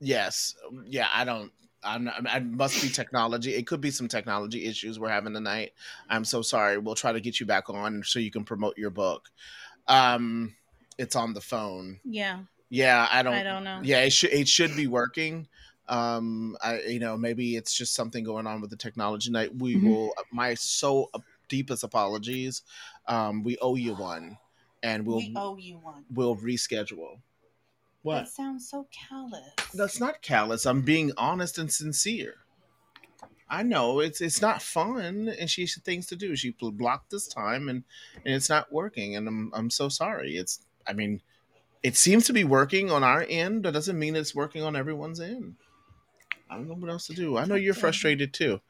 [0.00, 0.54] Yes.
[0.84, 1.50] Yeah, I don't
[1.84, 3.54] I'm I must be technology.
[3.54, 5.72] It could be some technology issues we're having tonight.
[6.08, 6.78] I'm so sorry.
[6.78, 9.30] We'll try to get you back on so you can promote your book.
[9.86, 10.54] Um
[10.98, 12.00] it's on the phone.
[12.04, 13.80] Yeah, Yeah, I don't I don't know.
[13.82, 15.48] yeah, it should it should be working.
[15.88, 19.54] Um, I you know maybe it's just something going on with the technology night.
[19.54, 19.84] We Mhm.
[19.84, 20.14] will.
[20.32, 21.10] My so
[21.48, 22.62] deepest apologies.
[23.06, 24.38] Um, we owe you one,
[24.82, 26.04] and we'll we owe you one.
[26.10, 27.20] we'll reschedule.
[28.04, 28.24] What?
[28.24, 29.48] That sounds so callous.
[29.72, 30.66] That's not callous.
[30.66, 32.34] I'm being honest and sincere.
[33.48, 36.36] I know it's it's not fun, and she has things to do.
[36.36, 37.82] She blocked this time, and
[38.26, 40.36] and it's not working, and I'm I'm so sorry.
[40.36, 41.22] It's I mean,
[41.82, 43.64] it seems to be working on our end.
[43.64, 45.54] That doesn't mean it's working on everyone's end.
[46.50, 47.38] I don't know what else to do.
[47.38, 48.60] I know you're frustrated too.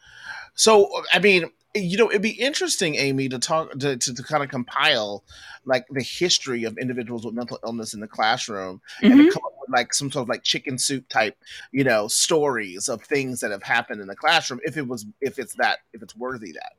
[0.54, 4.42] So I mean, you know, it'd be interesting, Amy, to talk to, to, to kind
[4.44, 5.24] of compile
[5.64, 9.26] like the history of individuals with mental illness in the classroom and Mhm.
[9.26, 11.36] to come up with like some sort of like chicken soup type,
[11.72, 14.60] you know, stories of things that have happened in the classroom.
[14.64, 16.72] If it was, if it's that, if it's worthy that.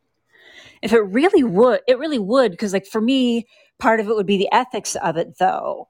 [0.82, 3.48] If it really would, it really would, because like for me,
[3.80, 5.90] part of it would be the ethics of it, though.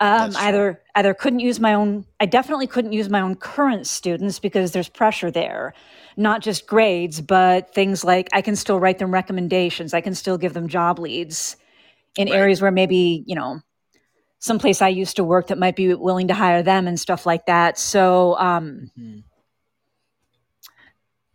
[0.00, 2.04] Um, either either couldn't use my own.
[2.20, 5.72] I definitely couldn't use my own current students because there's pressure there,
[6.16, 9.94] not just grades, but things like I can still write them recommendations.
[9.94, 11.56] I can still give them job leads
[12.16, 12.36] in Right.
[12.36, 13.60] areas where maybe you know
[14.40, 17.46] someplace I used to work that might be willing to hire them and stuff like
[17.46, 17.78] that.
[17.78, 18.90] So um,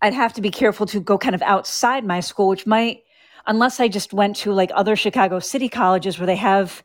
[0.02, 3.04] I'd have to be careful to go kind of outside my school, which might,
[3.48, 6.84] unless I just went to like other Chicago city colleges where they have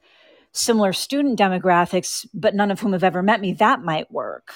[0.54, 4.52] similar student demographics, but none of whom have ever met me, that might work.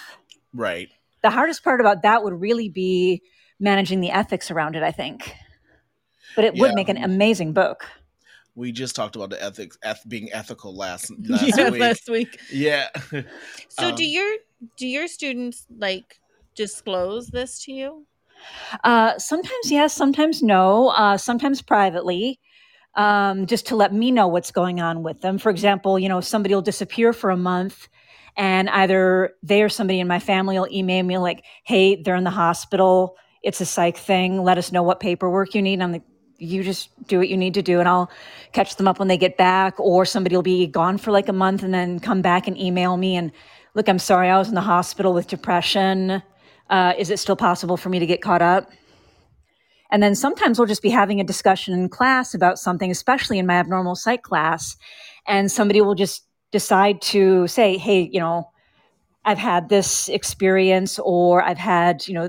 [0.54, 0.88] Right.
[1.22, 3.20] The hardest part about that would really be
[3.60, 5.34] managing the ethics around it, I think.
[6.36, 6.62] But it Yeah.
[6.62, 7.84] would make an amazing book.
[8.54, 11.80] We just talked about the ethics, eth- being ethical last last yeah, week.
[11.80, 12.40] last week.
[12.50, 12.88] Yeah.
[13.70, 14.36] So Um, do your
[14.76, 16.20] do your students like
[16.56, 18.06] disclose this to you?
[18.82, 22.40] Uh, sometimes yes, sometimes no, uh, sometimes privately,
[22.98, 25.38] um, just to let me know what's going on with them.
[25.38, 27.88] For example, you know, somebody will disappear for a month,
[28.36, 32.24] and either they or somebody in my family will email me like, "Hey, they're in
[32.24, 33.16] the hospital.
[33.42, 34.42] It's a psych thing.
[34.44, 36.04] Let us know what paperwork you need." And I'm like,
[36.38, 38.10] "You just do what you need to do, and I'll
[38.52, 41.34] catch them up when they get back." Or somebody will be gone for like a
[41.34, 43.32] month and then come back and email me and,
[43.74, 46.22] "Look, I'm sorry, I was in the hospital with depression."
[46.70, 48.70] uh, is it still possible for me to get caught up?
[49.90, 53.46] And then sometimes we'll just be having a discussion in class about something, especially in
[53.46, 54.76] my abnormal psych class,
[55.26, 58.50] and somebody will just decide to say, "Hey, you know,
[59.24, 62.28] I've had this experience, or I've had, you know,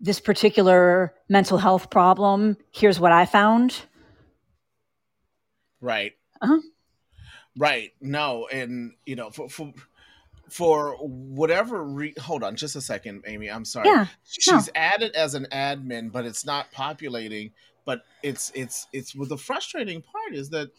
[0.00, 2.56] this particular mental health problem.
[2.72, 3.82] Here's what I found."
[5.80, 6.12] Right.
[6.42, 6.60] Uh-huh.
[7.56, 7.92] Right.
[8.00, 9.72] No, and you know, for for
[10.50, 15.34] for whatever re- hold on just a second amy i'm sorry Yeah, she's added as
[15.34, 17.52] an admin but it's not populating
[17.84, 20.70] but it's it's it's well, the frustrating part is that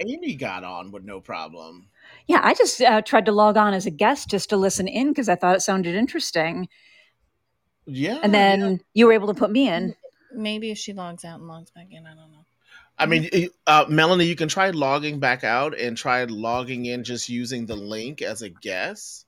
[0.00, 1.88] amy got on with no problem
[2.26, 5.08] Yeah, I just uh, tried to log on as a guest just to listen in
[5.08, 6.68] because I thought it sounded interesting.
[7.86, 8.56] yeah And yeah.
[8.56, 9.94] then you were able to put me in.
[10.32, 12.44] Maybe if she logs out and logs back in, I don't know.
[12.98, 13.28] I mean
[13.66, 17.76] uh, melanie you can try logging back out and try logging in just using the
[17.76, 19.26] link as a guest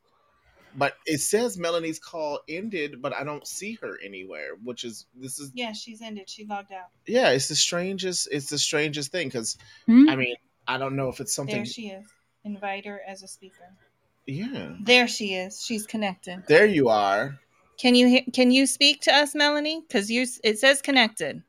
[0.76, 5.38] but it says melanie's call ended but i don't see her anywhere which is this
[5.40, 6.28] is Yeah, she's ended.
[6.28, 6.86] She logged out.
[7.06, 9.56] yeah it's the strangest it's the strangest thing because
[9.86, 10.08] Hmm?
[10.08, 10.36] i mean
[10.68, 12.06] i don't know if it's something There she is.
[12.44, 13.68] Invite her as a speaker.
[14.26, 15.62] yeah There she is.
[15.62, 16.42] She's connected.
[16.48, 17.38] there you are
[17.78, 19.80] Can you hear, can you speak to us, Melanie?
[19.86, 21.42] Because you it says connected.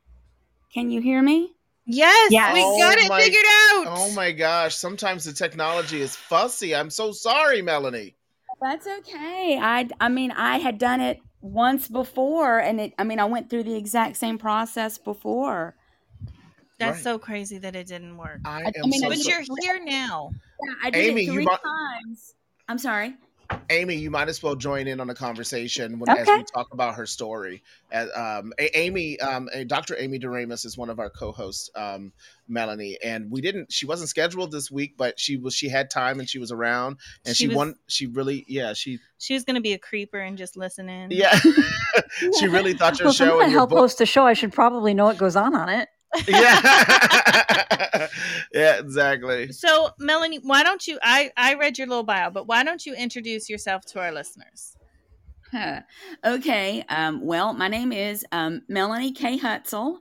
[0.73, 1.53] Can you hear me?
[1.86, 2.54] Yes, Yes.
[2.54, 3.98] we Oh got it my- figured oh out.
[3.98, 8.15] oh my gosh sometimes the technology is fussy i'm so sorry melanie
[8.62, 9.58] That's okay.
[9.60, 13.50] I I mean I had done it once before and it I mean I went
[13.50, 15.76] through the exact same process before.
[16.78, 17.04] That's Right.
[17.04, 18.39] so crazy that it didn't work.
[18.46, 20.30] i I am mean, so, But so- you're here now.
[20.63, 22.36] Yeah, I did Amy, it you three might- times.
[22.70, 23.15] I'm sorry.
[23.69, 26.95] Amy, you might as well join in on the conversation when, as we talk about
[26.95, 27.63] her story.
[27.91, 29.95] As, um, A- Amy, um, Dr.
[29.97, 32.11] Amy Doremus is one of our co-hosts, um,
[32.47, 33.71] Melanie, and we didn't.
[33.71, 35.53] She wasn't scheduled this week, but she was.
[35.55, 37.75] She had time and she was around, and She she, was- won.
[37.87, 41.11] She really, yeah, she, She was gonna be a creeper and just listen in.
[41.11, 41.37] yeah,
[42.39, 43.79] she really thought your Well, if I'm show going to your help book.
[43.79, 45.87] host a show, I should probably know what goes on on it.
[46.28, 48.08] Yeah,
[48.54, 49.52] yeah, exactly.
[49.52, 51.00] So, Melanie, why don't you?
[51.02, 54.76] I I read your little bio, but why don't you introduce yourself to our listeners?
[55.52, 55.82] Huh.
[56.26, 56.84] Okay.
[56.89, 59.38] Um, well, my name is um, Melanie K.
[59.39, 59.97] Hutsell.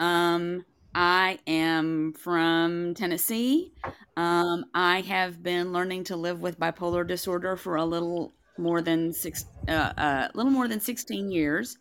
[0.00, 0.64] Um,
[0.94, 3.72] I am from Tennessee.
[4.16, 9.12] Um, I have been learning to live with bipolar disorder for a little more than
[9.12, 11.78] six, uh, uh, little more than sixteen years.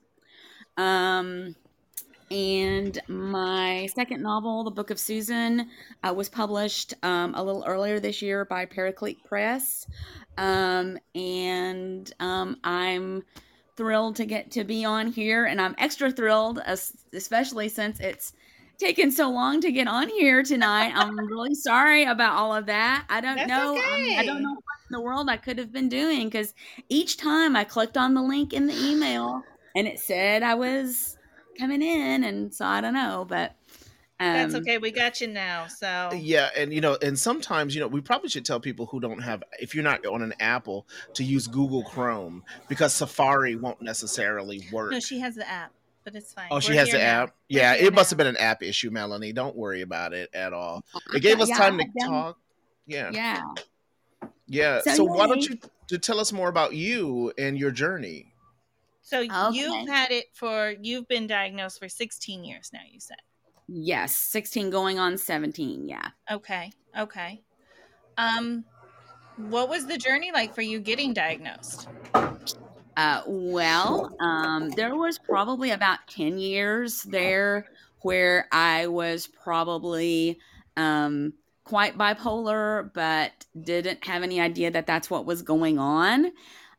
[0.77, 1.55] Um,
[2.33, 5.69] and my second novel, The Book of Susan,
[6.03, 9.85] uh, was published um, a little earlier this year by Paraclete Press.
[10.39, 13.23] Um, and um, I'm
[13.75, 16.59] thrilled to get to be on here, and I'm extra thrilled,
[17.13, 18.33] especially since it's
[18.79, 20.91] taken so long to get on here tonight.
[20.95, 23.05] I'm really sorry about all of that.
[23.09, 23.75] I don't That's know.
[23.75, 26.55] um, I don't know what in the world I could have been doing because
[26.89, 29.43] each time I clicked on the link in the email
[29.75, 31.17] and it said I was
[31.57, 33.55] coming in, and so I don't know, but
[34.19, 34.77] um, That's okay.
[34.77, 35.67] We got you now.
[35.67, 38.99] So Yeah, and you know, and sometimes you know, we probably should tell people who
[38.99, 43.81] don't have, if you're not on an Apple, to use Google Chrome because Safari won't
[43.81, 44.91] necessarily work.
[44.91, 45.71] no, she has the app,
[46.03, 46.47] but it's fine.
[46.51, 47.23] Oh, she We're has here the now.
[47.23, 47.35] app.
[47.49, 48.11] Yeah, here it must now.
[48.11, 49.33] have been an app issue, Melanie.
[49.33, 50.85] Don't worry about it at all.
[51.13, 52.39] It gave us yeah, time to had done- talk.
[52.85, 53.41] Yeah, yeah.
[54.47, 54.81] Yeah.
[54.81, 58.32] So, So, why don't you to tell us more about you and your journey?
[59.03, 59.43] So Okay.
[59.51, 62.81] you've had it for you've been diagnosed for 16 years now.
[62.89, 63.17] You said
[63.67, 65.85] Yes, 16 going on 17.
[65.85, 66.11] Yeah.
[66.29, 67.43] okay, okay.
[68.17, 68.65] Um,
[69.35, 71.89] what was the journey like for you getting diagnosed?
[72.95, 77.67] Uh, well, um, there was probably about 10 years there
[78.01, 80.39] where I was probably
[80.77, 86.31] um, quite bipolar, but didn't have any idea that that's what was going on.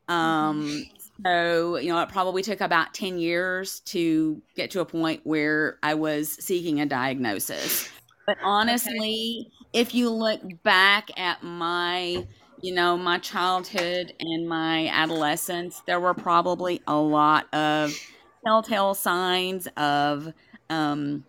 [0.09, 0.89] Um,
[1.25, 5.79] so, you know, it probably took about 10 years to get to a point where
[5.83, 7.89] I was seeking a diagnosis.
[8.27, 12.27] But honestly, if you look back at my
[12.65, 17.95] you know, my childhood and my adolescence, there were probably a lot of
[18.43, 20.33] telltale signs of
[20.71, 21.27] um,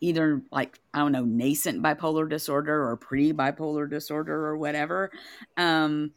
[0.00, 5.10] either like, I don't know, nascent bipolar disorder or pre bipolar disorder or whatever.
[5.56, 6.12] Um,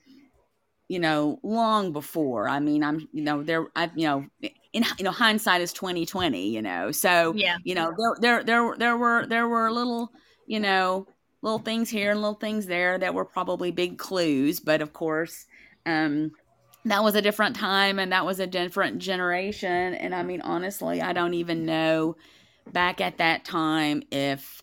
[0.89, 2.49] you know, long before.
[2.49, 4.25] I mean, I'm, you know, there, I, you know,
[4.73, 6.49] in, you know, hindsight is twenty twenty.
[6.49, 7.58] You know, so Yeah.
[7.63, 10.12] you know, there, there, there, there were, there were little,
[10.47, 11.08] you know,
[11.41, 14.60] little things here and little things there that were probably big clues.
[14.60, 15.46] But of course,
[15.85, 16.31] um,
[16.85, 19.94] that was a different time and that was a different generation.
[19.94, 22.15] And I mean, honestly, I don't even know
[22.73, 24.62] back at that time if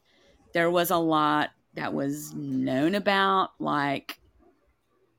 [0.54, 4.18] there was a lot that was known about, like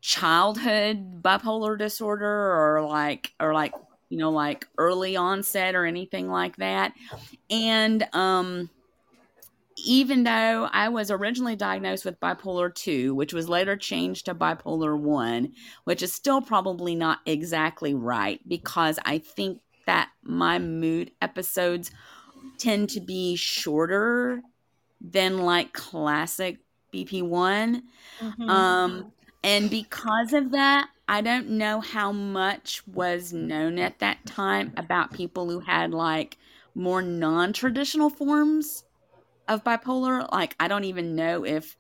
[0.08, 3.76] childhood bipolar disorder or like, or like
[4.10, 6.94] you know, like early onset or anything like that.
[7.50, 8.70] And um,
[9.78, 14.98] even though I was originally diagnosed with bipolar 2, which was later changed to bipolar
[14.98, 15.54] 1,
[15.84, 21.92] which is still probably not exactly right because I think that my mood episodes
[22.58, 24.42] tend to be shorter
[25.02, 26.60] than like classic
[26.92, 27.84] BP1.
[28.22, 28.50] Mhm.
[28.50, 29.14] Um,
[29.48, 35.14] and because of that, I don't know how much was known at that time about
[35.14, 36.38] people who had like
[36.76, 38.84] more non traditional forms
[39.48, 40.30] of bipolar.
[40.34, 41.78] Like, I don't even know if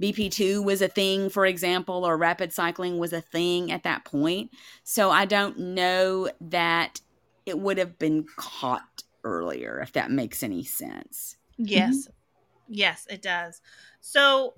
[0.00, 4.52] BP2 was a thing, for example, or rapid cycling was a thing at that point.
[4.84, 7.00] So I don't know that
[7.46, 11.36] it would have been caught earlier, if that makes any sense.
[11.58, 12.06] Yes.
[12.06, 12.12] Mm-hmm.
[12.68, 13.60] Yes, it does.
[14.00, 14.54] So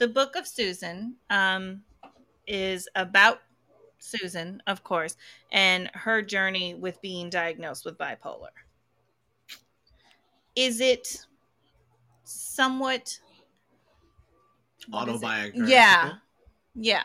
[0.00, 1.82] the book of Susan um,
[2.46, 3.42] is about
[3.98, 5.16] Susan, of course,
[5.52, 8.48] and her journey with being diagnosed with bipolar.
[10.56, 11.26] Is it
[12.24, 13.20] somewhat
[14.88, 15.26] what is it?
[15.26, 15.68] Autobiographical?
[15.68, 16.12] Yeah.
[16.74, 17.02] Yeah.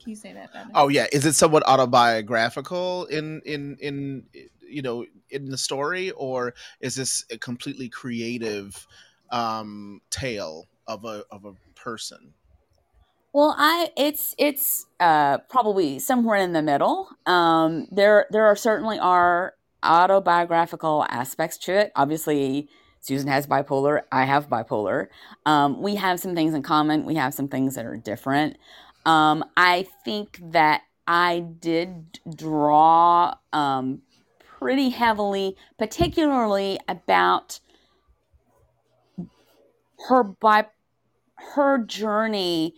[0.00, 0.70] Can you say that better?
[0.76, 4.24] Oh yeah, is it somewhat autobiographical in in in
[4.62, 8.86] you know in the story, or is this a completely creative
[9.30, 12.34] um tale of a of a person?
[13.32, 17.08] Well, I it's it's uh, probably somewhere in the middle.
[17.26, 21.92] Um, there there are certainly are autobiographical aspects to it.
[21.94, 22.68] Obviously,
[23.00, 24.02] Susan has bipolar.
[24.10, 25.08] I have bipolar.
[25.44, 27.04] Um, we have some things in common.
[27.04, 28.56] We have some things that are different.
[29.04, 34.02] Um, I think that I did draw um,
[34.58, 37.60] pretty heavily, particularly about
[40.08, 40.66] her bi-
[41.54, 42.74] her journey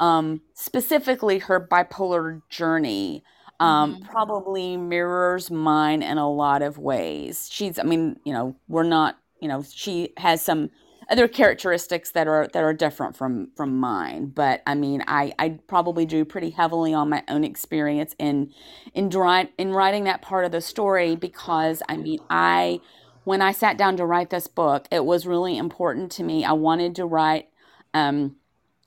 [0.00, 3.22] um, specifically her bipolar journey
[3.60, 4.02] um, Mhm.
[4.02, 7.48] probably mirrors mine in a lot of ways.
[7.52, 10.70] She's, I mean, you know, we're not, you know, she has some
[11.10, 14.28] other characteristics that are that are different from from mine.
[14.34, 18.52] But I mean, I I probably drew pretty heavily on my own experience in
[18.94, 22.80] in drawing in writing that part of the story because I mean, I
[23.24, 26.44] when I sat down to write this book, it was really important to me.
[26.44, 27.49] I wanted to write.
[27.94, 28.36] Um,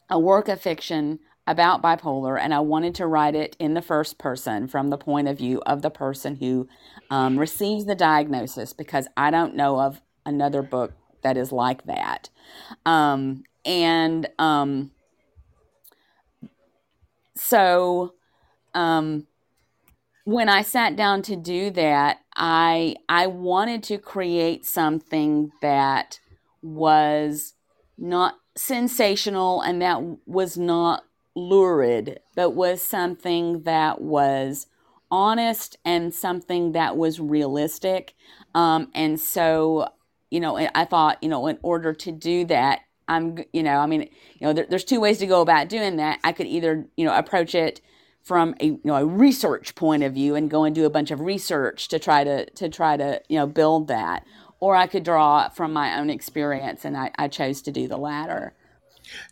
[0.09, 4.17] a work of fiction about bipolar, and I wanted to write it in the first
[4.17, 6.67] person from the point of view of the person who
[7.09, 12.29] um, receives the diagnosis because I don't know of another book that is like that.
[12.85, 14.91] Um, and um,
[17.35, 18.13] so
[18.73, 19.27] um,
[20.25, 26.19] when I sat down to do that, I I wanted to create something that
[26.61, 27.53] was
[27.97, 31.03] not sensational and that was not
[31.35, 34.67] lurid, but was something that was
[35.09, 38.13] honest and something that was realistic.
[38.55, 39.89] Um, and so,
[40.29, 43.85] you know, I thought, you know, in order to do that, I'm, you know, I
[43.85, 46.19] mean, you know, there, there's two ways to go about doing that.
[46.23, 47.81] I could either, you know, approach it
[48.23, 51.11] from a you know a research point of view and go and do a bunch
[51.11, 54.25] of research to try to to try to you know build that
[54.64, 57.97] or i could draw from my own experience and i, I chose to do the
[57.97, 58.53] latter.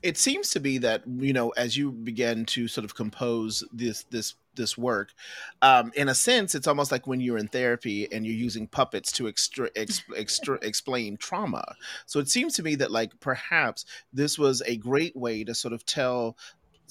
[0.04, 4.04] It seems to be that you know as you begin to sort of compose this
[4.12, 5.14] this this work
[5.62, 9.14] um, in a sense it's almost like when you're in therapy and you're using puppets
[9.14, 11.64] to extra, ex, extra, explain trauma.
[12.06, 15.74] So it seems to me that like perhaps this was a great way to sort
[15.74, 16.36] of tell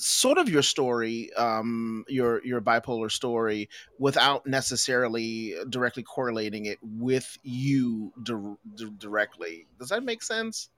[0.01, 7.39] sort of your story um your your bipolar story without necessarily directly correlating it with
[7.43, 9.67] you dir- dir- directly.
[9.79, 10.71] Does that make sense?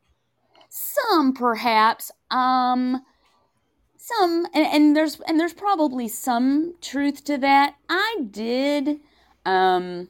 [0.68, 2.10] Some perhaps.
[2.30, 3.02] Um
[3.96, 7.76] some and, and there's and there's probably some truth to that.
[7.88, 9.00] I did
[9.46, 10.08] um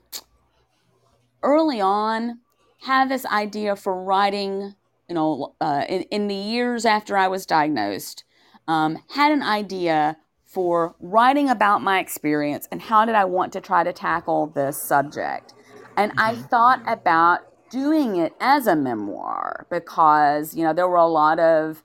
[1.43, 2.41] early on
[2.83, 4.75] have this idea for writing
[5.09, 8.25] you know uh, in, in the years after i was diagnosed
[8.69, 13.61] um, had an idea for writing about my experience and how did i want to
[13.61, 15.55] try to tackle this subject.
[15.97, 16.49] And i Mhm.
[16.51, 17.41] thought about
[17.71, 21.83] doing it as a memoir because you know there were a lot of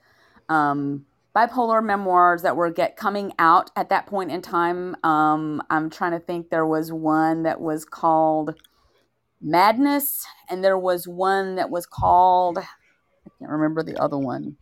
[0.50, 1.06] um,
[1.36, 4.96] bipolar memoirs that were get coming out at that point in time.
[5.04, 8.56] Um, i'm trying to think there was one that was called
[9.42, 14.58] madness and there was one that was called i can't remember the other one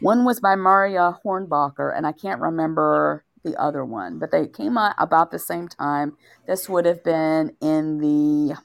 [0.00, 4.76] one was by marya hornbacher and i can't remember the other one but they came
[4.76, 6.16] out about the same time.
[6.46, 8.56] This would have been in the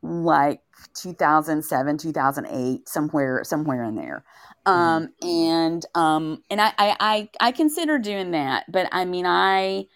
[0.00, 0.60] like
[0.94, 4.24] 2007 2008 somewhere somewhere in there.
[4.64, 9.86] Um and um and I, I i i consider doing that but i mean i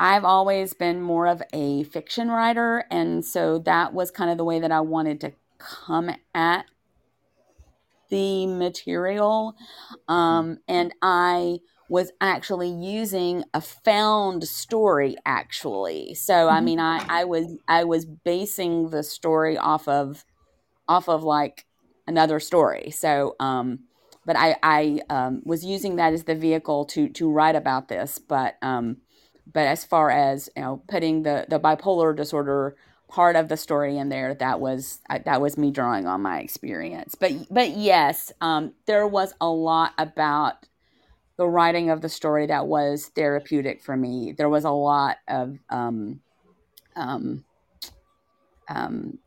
[0.00, 4.44] I've always been more of a fiction writer, and so that was kind of the
[4.44, 6.66] way that I wanted to come at
[8.08, 9.54] the material.
[10.08, 16.14] Um, and I was actually using a found story actually.
[16.14, 20.24] So i mean i i was i was basing the story off of
[20.86, 21.66] off of like
[22.06, 22.90] another story.
[22.90, 23.80] So um
[24.26, 28.18] but i i um, was using that as the vehicle to to write about this.
[28.18, 28.98] But um
[29.50, 32.76] but as far as you know putting the the bipolar disorder
[33.08, 36.40] part of the story in there that was I, that was me drawing on my
[36.40, 40.66] experience but but yes um there was a lot about
[41.38, 44.32] the writing of the story that was therapeutic for me.
[44.36, 46.20] There was a lot of um,
[46.96, 47.44] um,
[48.68, 49.18] um,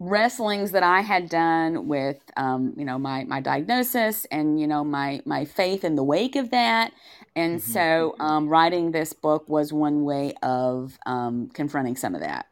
[0.00, 4.82] wrestlings that I had done with, um, you know, my my diagnosis and you know
[4.82, 6.92] my my faith in the wake of that.
[7.36, 7.72] And mm-hmm.
[7.72, 12.46] so, um, writing this book was one way of um, confronting some of that.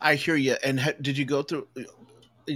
[0.00, 0.56] I hear you.
[0.62, 1.68] And ha- did you go through?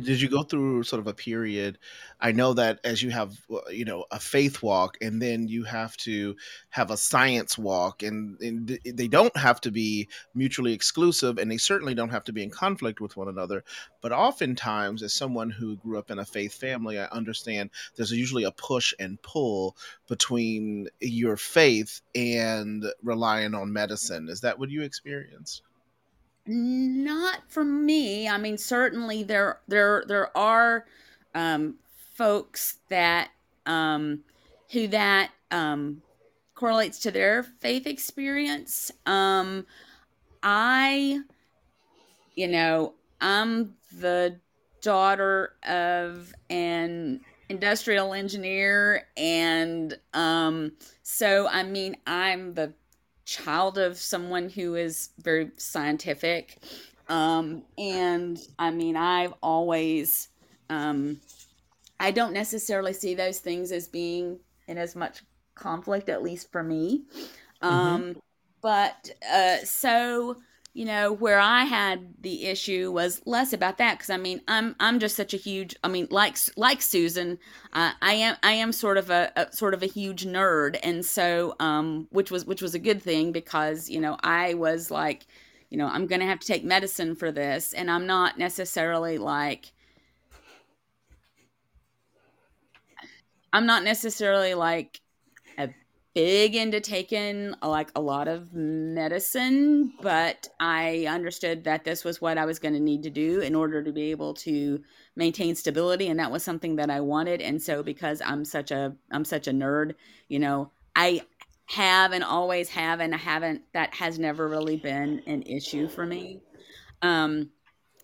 [0.00, 1.78] did you go through sort of a period
[2.20, 5.64] i know that as you have uh, you know a faith walk and then you
[5.64, 6.34] have to
[6.70, 11.56] have a science walk and, and, they don't have to be mutually exclusive and they
[11.56, 13.62] certainly don't have to be in conflict with one another
[14.00, 18.44] but oftentimes as someone who grew up in a faith family i understand there's usually
[18.44, 19.76] a push and pull
[20.08, 25.62] between your faith and relying on medicine is that what you experienced
[26.46, 28.28] not for me.
[28.28, 30.86] I mean, certainly there there there are
[31.34, 31.76] um,
[32.14, 33.30] folks that
[33.66, 34.20] um,
[34.70, 36.02] who that um,
[36.54, 38.90] correlates to their faith experience.
[39.06, 39.66] Um,
[40.42, 41.20] I,
[42.34, 44.38] you know, I'm the
[44.80, 50.72] daughter of an industrial engineer, and um,
[51.02, 52.72] so I mean, I'm the
[53.32, 56.58] child of someone who is very scientific.
[57.08, 60.28] Um, and I mean, I've always,
[60.68, 61.20] um,
[61.98, 65.22] I don't necessarily see those things as being in as much
[65.54, 67.04] conflict, at least for me.
[67.62, 67.66] Mm-hmm.
[67.66, 68.18] Um, mm-hmm.
[68.60, 70.36] But uh, so
[70.74, 74.74] you know where i had the issue was less about that because i mean i'm
[74.80, 77.38] i'm just such a huge i mean like like susan
[77.74, 80.78] uh, i am i am sort of a, a, sort of a huge nerd.
[80.82, 84.90] And so um which was which was a good thing because you know i was
[84.90, 85.26] like
[85.68, 87.72] you know i'm gonna have to take medicine for this.
[87.74, 89.72] And i'm not necessarily like
[93.52, 95.02] i'm not necessarily like
[96.14, 102.38] big into taking like a lot of medicine, but I understood that this was what
[102.38, 104.82] I was going to need to do in order to be able to
[105.16, 108.94] maintain stability and that was something that I wanted and so because I'm such a
[109.10, 109.94] I'm such a nerd,
[110.28, 111.22] you know, I
[111.66, 116.06] have and always have and I haven't that has never really been an issue for
[116.06, 116.42] me.
[117.00, 117.50] Um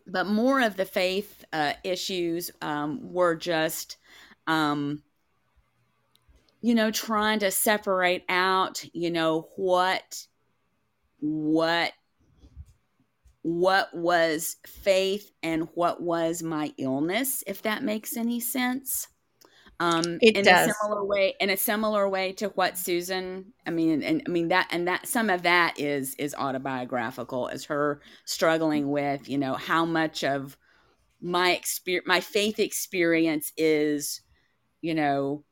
[0.08, 3.98] but more of the faith uh, issues um, were just
[4.46, 5.02] um,
[6.60, 10.26] you know, trying to separate out, you know, what
[11.20, 11.92] what
[13.42, 19.08] what was faith and what was my illness, if that makes any sense.
[19.80, 20.68] Um, it in does.
[20.68, 24.48] a similar way, in a similar way to what Susan, I mean, and I mean
[24.48, 29.54] that, and that some of that is is autobiographical, as her struggling with, you know,
[29.54, 30.56] how much of
[31.20, 34.20] my experience, my faith experience is,
[34.80, 35.44] you know,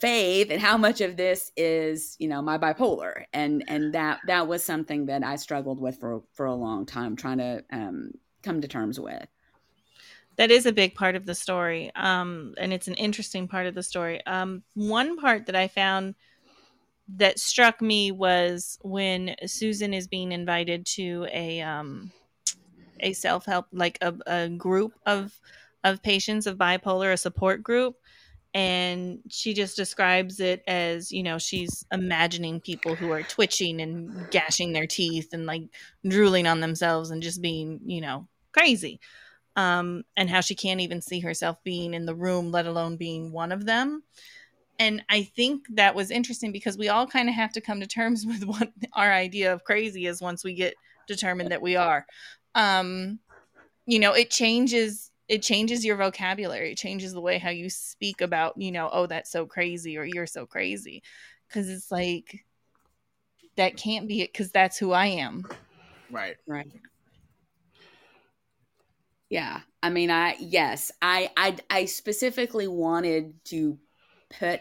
[0.00, 3.24] faith and how much of this is you know my bipolar.
[3.32, 7.16] And and that that was something that i struggled with for for a long time
[7.16, 9.26] trying to um, come to terms with.
[10.36, 11.90] That is a big part of the story.
[11.96, 14.24] Um, and it's an interesting part of the story.
[14.24, 16.14] Um, one part that i found
[17.16, 22.12] that struck me was when susan is being invited to a um,
[23.00, 25.38] a self-help like a, a group of
[25.84, 27.96] of patients of bipolar a support group
[28.58, 34.28] and she just describes it as you know she's imagining people who are twitching and
[34.32, 35.62] gashing their teeth and like
[36.04, 38.98] drooling on themselves and just being you know crazy
[39.54, 43.30] um, and how she can't even see herself being in the room let alone being
[43.30, 44.02] one of them.
[44.80, 47.86] And i think that was interesting because we all kind of have to come to
[47.86, 50.74] terms with what our idea of crazy is once we get
[51.06, 52.04] determined that we are.
[52.56, 53.20] Um,
[53.86, 58.20] you know it changes it changes your vocabulary it changes the way how you speak
[58.20, 61.02] about you know oh that's so crazy or you're so crazy
[61.46, 62.44] because it's like
[63.56, 65.44] that can't be it because that's who i am.
[66.10, 66.36] Right.
[66.46, 66.70] Right.
[69.30, 73.78] Yeah i mean i yes I, I i specifically wanted to
[74.38, 74.60] put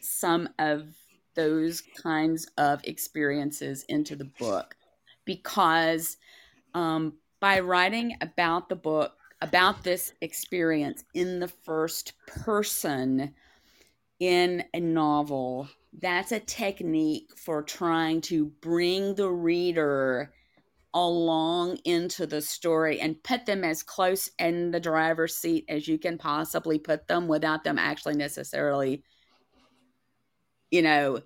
[0.00, 0.86] some of
[1.34, 4.76] those kinds of experiences into the book
[5.24, 6.16] because
[6.74, 9.12] um, by writing about the book,
[9.46, 13.34] about this experience in the first person
[14.18, 15.68] in a novel,
[15.98, 20.32] that's a technique for trying to bring the reader
[20.94, 25.98] along into the story and put them as close in the driver's seat as you
[25.98, 29.02] can possibly put them without them actually necessarily
[30.70, 31.20] you know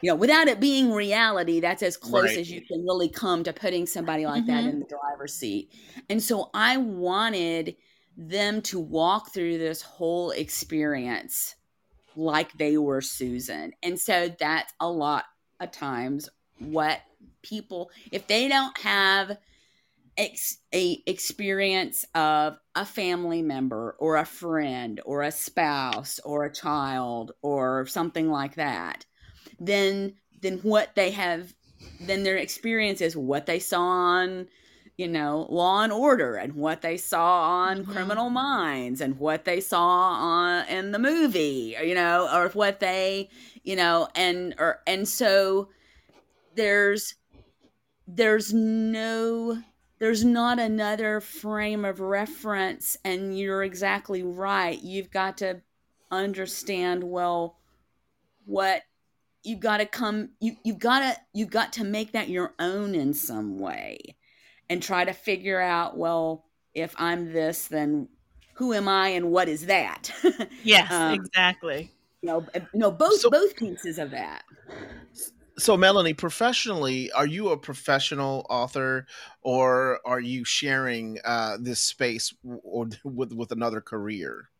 [0.00, 2.38] you know without it being reality that's as close Right.
[2.38, 4.68] as you can really come to putting somebody like that Mhm.
[4.68, 5.72] in the driver's seat
[6.08, 7.76] and so i wanted
[8.16, 11.54] them to walk through this whole experience
[12.16, 15.24] like they were susan and so that's a lot
[15.60, 16.28] of times
[16.58, 17.00] what
[17.42, 19.36] people if they don't have
[20.16, 26.52] ex- a experience of a family member or a friend or a spouse or a
[26.52, 29.04] child or something like that
[29.58, 31.54] then then what they have
[32.00, 34.46] then their experience is what they saw on
[34.96, 37.92] you know law and order and what they saw on Mhm.
[37.92, 43.28] criminal minds and what they saw on in the movie you know or what they
[43.62, 45.68] you know and or and so
[46.54, 47.14] there's
[48.06, 49.62] there's no
[49.98, 55.60] there's not another frame of reference and you're exactly right you've got to
[56.10, 57.56] understand well
[58.44, 58.82] what
[59.46, 62.94] you've got to come you you've got to you've got to make that your own
[62.94, 63.98] in some way
[64.68, 66.44] and try to figure out well
[66.74, 68.08] if i'm this then
[68.54, 70.10] who am i and what is that
[70.64, 71.90] Yes, Um, exactly.
[72.22, 74.42] you know uh, no both So- both pieces of that
[75.58, 79.06] So, Melanie, professionally, are you a professional author,
[79.40, 84.50] or are you sharing uh, this space w- or with with another career?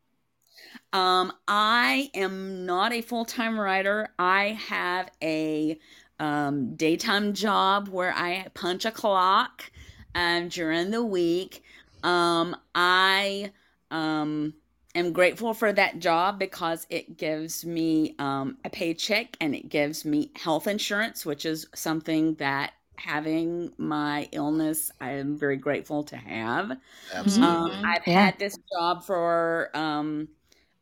[0.93, 4.09] Um, I am not a full time writer.
[4.19, 5.79] I have a
[6.19, 9.71] um, daytime job where I punch a clock
[10.15, 11.63] um, during the week.
[12.03, 13.53] Um, I
[13.91, 14.55] um,
[14.95, 20.05] am grateful for that job because it gives me um, a paycheck and it gives
[20.05, 26.17] me health insurance, which is something that having my illness, I am very grateful to
[26.17, 26.79] have.
[27.13, 27.73] Absolutely.
[27.73, 27.79] Um.
[27.85, 28.31] I've Yeah.
[28.31, 30.29] had this job for um,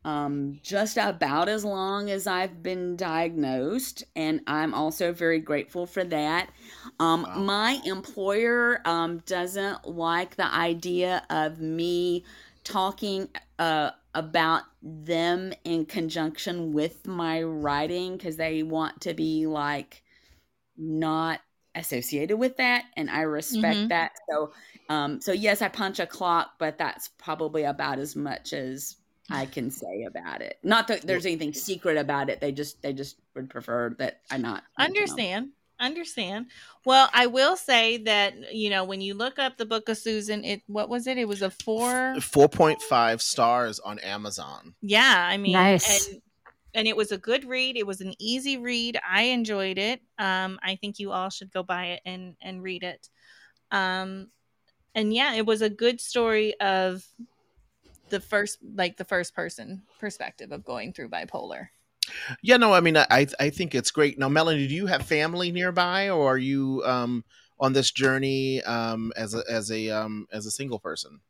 [0.05, 6.03] um, just about as long as I've been diagnosed, and I'm also very grateful for
[6.05, 6.49] that.
[6.99, 7.39] Um, Wow.
[7.39, 12.23] My employer um, doesn't like the idea of me
[12.63, 13.29] talking
[13.59, 20.03] uh, about them in conjunction with my writing because they want to be like
[20.77, 21.41] not
[21.75, 23.89] associated with that and i respect Mhm.
[23.89, 24.53] that so
[24.89, 28.95] um so yes i punch a clock but that's probably about as much as
[29.29, 32.93] i can say about it not that there's anything secret about it they just they
[32.93, 35.01] just would prefer that i not mention 'em.
[35.01, 35.49] Understand.
[35.77, 36.45] Understand.
[36.85, 40.45] Well, I will say that, you know, when you look up the book of Susan,
[40.45, 41.17] it what was it?
[41.17, 42.15] It was a four.
[42.21, 44.73] Four point five stars on Amazon.
[44.81, 46.07] Yeah, I mean, Nice.
[46.07, 46.21] and
[46.75, 47.75] and it was a good read.
[47.75, 48.97] It was an easy read.
[49.05, 49.99] I enjoyed it.
[50.17, 53.09] Um, I think you all should go buy it and and read it.
[53.69, 54.31] Um,
[54.93, 57.03] and yeah, it was a good story of
[58.09, 61.67] the first, like the first person perspective of going through bipolar.
[62.41, 64.19] Yeah, no, I mean, I I I think it's great.
[64.19, 67.23] Now, Melanie, do you have family nearby, or are you um,
[67.59, 71.21] on this journey um, as a as a um, as a single person?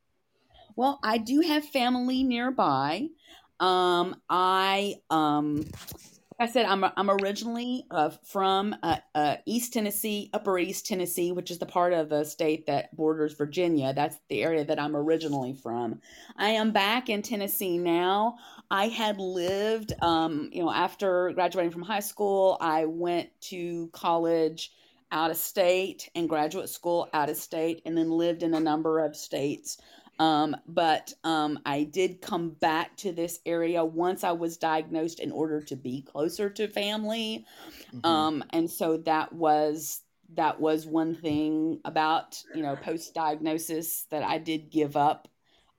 [0.76, 3.07] Well, I do have family nearby.
[3.59, 10.29] Um, I um, like I said I'm I'm originally uh, from uh, uh, East Tennessee,
[10.33, 13.93] Upper East Tennessee, which is the part of the state that borders Virginia.
[13.93, 16.01] That's the area that I'm originally from.
[16.36, 18.36] I am back in Tennessee now.
[18.69, 24.73] I had lived, um, you know, after graduating from high school, I went to college
[25.11, 28.99] out of state and graduate school out of state, and then lived in a number
[28.99, 29.77] of states.
[30.20, 35.32] Um, but um, I did come back to this area once I was diagnosed in
[35.32, 37.45] order to be closer to family.
[37.91, 38.03] Mhm.
[38.03, 40.01] Um, and so that was
[40.34, 45.28] that was one thing about you know post diagnosis that I did give up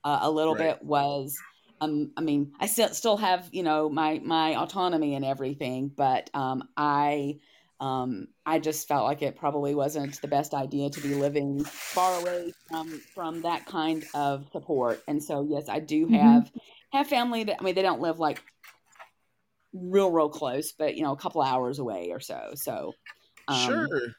[0.03, 0.55] uh, a little Right.
[0.55, 1.43] bit was
[1.81, 6.29] um, I mean I still still have you know my my autonomy and everything, but
[6.33, 7.39] um, I
[7.79, 12.15] um, I just felt like it probably wasn't the best idea to be living far
[12.15, 15.03] away from from that kind of support.
[15.07, 16.13] And so yes, I do Mhm.
[16.21, 16.51] have
[16.91, 18.41] have family that I mean they don't live like
[19.73, 22.51] real real close, but you know a couple hours away or so.
[22.55, 22.95] So
[23.47, 24.13] um, sure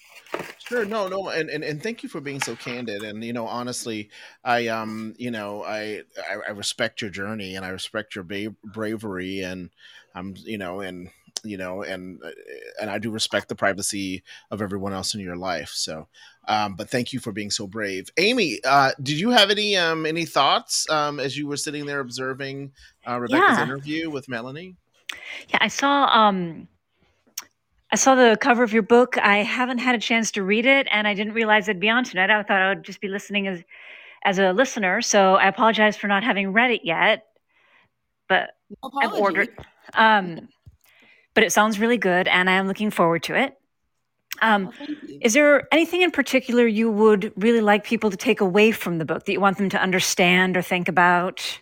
[0.59, 3.47] sure no no and, and and thank you for being so candid and you know
[3.47, 4.11] honestly
[4.45, 8.55] i um you know i i, I respect your journey and i respect your ba-
[8.65, 9.71] bravery and
[10.15, 11.11] i'm you know and
[11.45, 12.31] you know, and uh,
[12.81, 15.71] and I do respect the privacy of everyone else in your life.
[15.71, 16.09] So,
[16.47, 18.61] um, but thank you for being so brave, Amy.
[18.65, 22.73] Uh, did you have any um, any thoughts um, as you were sitting there observing
[23.07, 23.65] uh, Rebecca's Yeah.
[23.65, 24.77] interview with Melanie?
[25.49, 26.69] Yeah, I saw um
[27.91, 29.17] I saw the cover of your book.
[29.19, 32.05] I haven't had a chance to read it and I didn't realize it'd be on
[32.05, 32.31] tonight.
[32.31, 33.63] I thought I would just be listening as
[34.25, 37.25] as a listener, so I apologize for not having read it yet.
[38.29, 38.51] But
[38.83, 39.49] No I've ordered
[39.95, 40.49] um
[41.39, 43.55] but it sounds really good and I am looking forward to it.
[44.43, 44.89] Um Well,
[45.21, 49.05] is there anything in particular you would really like people to take away from the
[49.05, 51.61] book that you want them to understand or think about?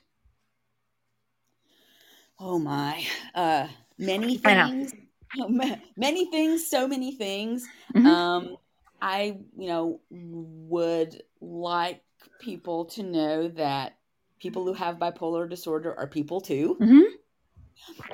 [2.39, 3.05] Oh my.
[3.35, 3.69] Uh
[3.99, 4.93] many things.
[5.97, 7.67] Many things, so many things.
[7.95, 8.07] Mhm.
[8.07, 8.57] Um
[9.03, 12.03] I, you know, would like
[12.41, 13.99] people to know that
[14.41, 16.77] people who have bipolar disorder are people too.
[16.81, 17.05] Mhm.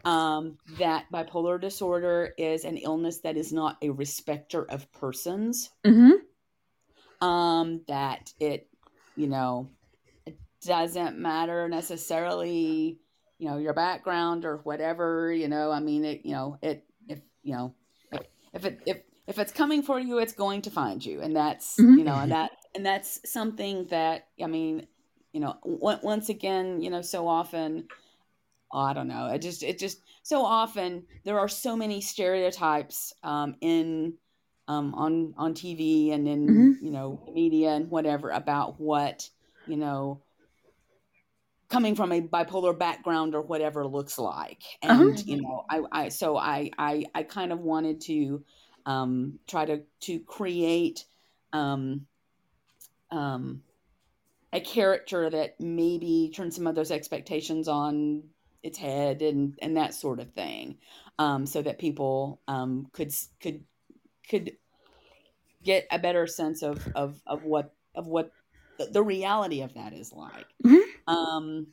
[0.05, 5.71] Um that bipolar disorder is an illness that is not a respecter of persons.
[5.85, 6.13] Mhm.
[7.21, 8.69] Um that it,
[9.17, 9.69] you know,
[10.27, 12.99] it doesn't matter necessarily
[13.39, 17.21] you know your background or whatever you know i mean it you know it if
[17.43, 17.75] you know
[18.53, 21.77] if, it if if it's coming for you it's going to find you and that's
[21.77, 21.99] Mhm.
[21.99, 24.87] you know and that and that's something that i mean
[25.33, 27.89] you know on- once again you know so often
[28.73, 33.55] i don't know it just it just so often there are so many stereotypes um
[33.61, 34.15] in
[34.69, 36.79] um on on tv and in Mhm.
[36.81, 39.29] you know media and whatever about what
[39.67, 40.23] you know
[41.69, 45.13] coming from a bipolar background or whatever looks like Uh-huh.
[45.13, 48.45] and you know i i so i i i kind of wanted to
[48.85, 51.05] um try to to create
[51.53, 52.07] um
[53.11, 53.63] um
[54.53, 58.23] a character that maybe turns some of those expectations on
[58.63, 60.77] its head and and that sort of thing
[61.19, 63.65] um so that people um could could
[64.29, 64.53] could
[65.63, 68.33] get a better sense of of of what of what
[68.79, 70.83] the, the reality of that is like Mhm.
[71.07, 71.67] um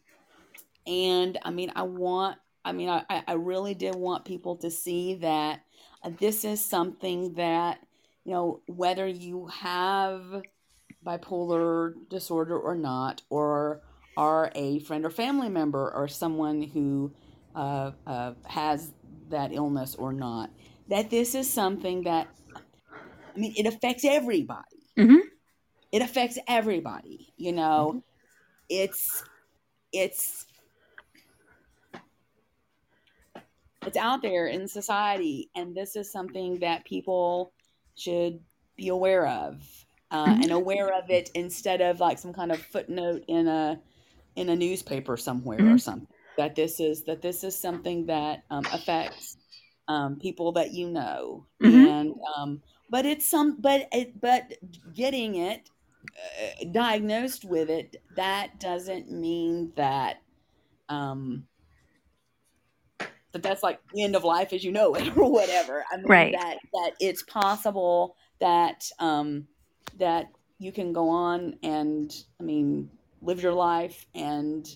[0.88, 4.72] and i mean i want i mean i i I really did want people to
[4.72, 5.62] see that
[6.04, 7.80] uh, this is something that
[8.26, 10.44] you know whether you have
[11.06, 13.82] bipolar disorder or not or
[14.20, 17.10] are a friend or family member or someone who
[17.56, 18.92] uh, uh, has
[19.30, 20.50] that illness or not
[20.90, 22.28] that this is something that
[23.34, 25.22] i mean it affects everybody Mhm.
[25.94, 28.04] it affects everybody you know
[28.68, 29.24] it's
[29.94, 30.46] it's
[33.86, 37.54] it's out there in society and this is something that people
[37.96, 38.42] should
[38.76, 39.64] be aware of
[40.12, 40.44] uh, Mhm.
[40.44, 43.80] and aware of it instead of like some kind of footnote in a
[44.36, 45.80] in a newspaper somewhere or Mhm.
[45.80, 46.08] something
[46.38, 49.38] that this is that this is something that um, affects
[49.88, 51.96] um, people that you know Mhm.
[51.96, 54.54] and um, but it's some but it but
[54.94, 55.70] getting it
[56.18, 60.22] uh, diagnosed with it that doesn't mean that
[60.90, 61.48] um
[63.32, 66.30] that that's like the end of life as you know it or whatever i mean
[66.30, 66.32] Right.
[66.32, 69.48] that that it's possible that um
[69.98, 70.28] that
[70.60, 72.90] you can go on and i mean
[73.22, 74.76] live your life and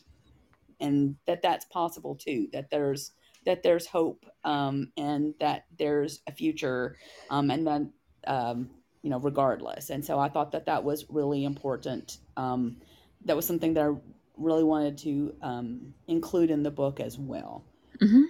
[0.79, 3.11] and that that's possible too that there's
[3.45, 6.95] that there's hope um and that there's a future
[7.29, 7.91] um and then
[8.27, 8.69] um
[9.01, 12.77] you know regardless and so i thought that that was really important um
[13.25, 13.93] that was something that i
[14.37, 17.63] really wanted to um include in the book as well
[18.01, 18.23] mm-hmm.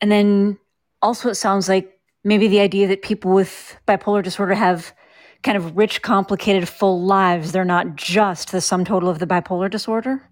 [0.00, 0.58] And then
[1.02, 4.92] also, it sounds like maybe the idea that people with bipolar disorder have
[5.42, 7.52] kind of rich, complicated, full lives.
[7.52, 10.22] They're not just the sum total of the bipolar disorder.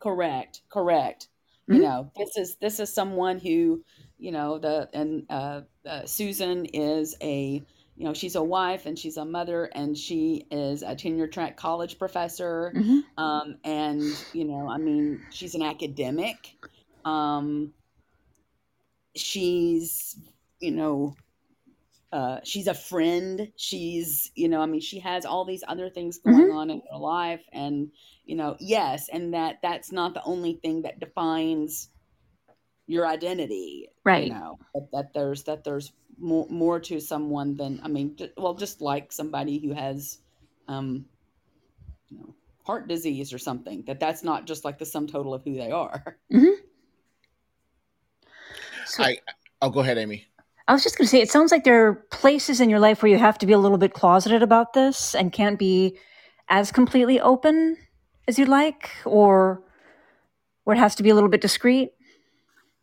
[0.00, 1.28] correct correct
[1.68, 1.80] you Mhm.
[1.80, 3.82] know this is this is someone who
[4.18, 7.64] you know the and uh, uh susan is a
[7.96, 11.56] you know she's a wife and she's a mother and she is a tenure track
[11.56, 13.04] college professor Mhm.
[13.16, 16.56] um and you know i mean she's an academic
[17.04, 17.72] um
[19.16, 20.16] she's
[20.60, 21.14] you know
[22.12, 26.18] uh she's a friend she's you know i mean she has all these other things
[26.18, 27.90] going on in her life and
[28.24, 31.90] you know yes and that that's not the only thing that defines
[32.86, 34.24] your identity Right.
[34.28, 38.30] you know that, that there's that there's more, more to someone than i mean ju-
[38.38, 40.18] well just like somebody who has
[40.66, 41.04] um
[42.08, 42.34] you know
[42.64, 45.70] heart disease or something that that's not just like the sum total of who they
[45.70, 46.16] are
[48.86, 49.18] So I
[49.60, 50.26] I'll go ahead, Amy.
[50.68, 53.02] I was just going to say, it sounds like there are places in your life
[53.02, 55.98] where you have to be a little bit closeted about this and can't be
[56.50, 57.78] as completely open
[58.28, 59.62] as you'd like, or
[60.64, 61.92] where it has to be a little bit discreet.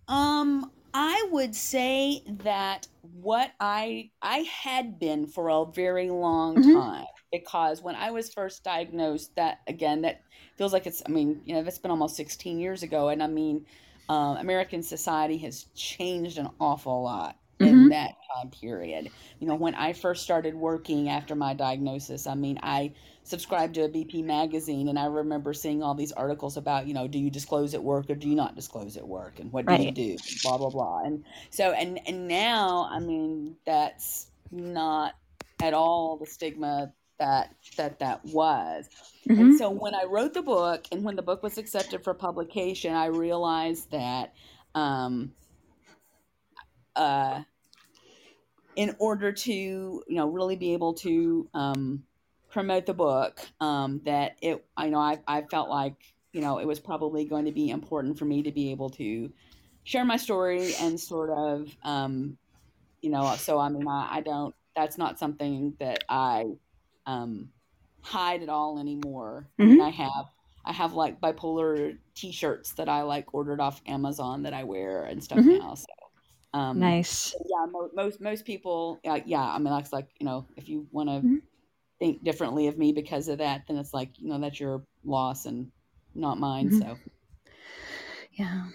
[0.08, 6.74] Um, I would say that what I I had been for a very long Mhm.
[6.74, 10.22] time because when I was first diagnosed, that again that
[10.58, 13.28] feels like it's I mean you know that's been almost 16 years ago, and I
[13.28, 13.66] mean
[14.10, 17.90] um, American society has changed an awful lot in Mhm.
[17.90, 19.12] that time period.
[19.40, 22.94] You know, when I first started working after my diagnosis, I mean I
[23.24, 27.08] subscribed to a BP magazine, and I remember seeing all these articles about, you know,
[27.08, 29.74] do you disclose at work or do you not disclose at work, and what do
[29.74, 31.02] you do, blah blah blah.
[31.04, 35.16] And so, and and now, I mean, that's not
[35.62, 38.90] at all the stigma that that that was.
[39.28, 39.40] Mhm.
[39.40, 42.94] And so, when I wrote the book, and when the book was accepted for publication,
[42.94, 44.34] I realized that.
[44.76, 45.34] Um,
[46.96, 47.42] uh,
[48.76, 52.04] in order to you know really be able to um,
[52.50, 55.96] promote the book um, that it i know I, I felt like
[56.34, 59.32] you know it was probably going to be important for me to be able to
[59.84, 62.38] share my story and sort of um,
[63.02, 66.46] you know so i mean I, I don't that's not something that i
[67.06, 67.50] um,
[68.02, 69.80] hide at all anymore Mhm.
[69.82, 70.26] i have
[70.66, 75.24] i have like bipolar t-shirts that i like ordered off amazon that i wear and
[75.24, 75.60] stuff Mhm.
[75.60, 75.86] now so
[76.56, 77.36] um, Nice.
[77.50, 80.88] yeah mo- most most people uh, yeah i mean that's like you know if you
[80.92, 81.42] want to Mhm.
[82.00, 85.46] think differently of me because of that then it's like you know that's your loss
[85.46, 85.72] and
[86.16, 86.80] not mine Mhm.
[86.82, 86.98] so
[88.34, 88.68] Yeah.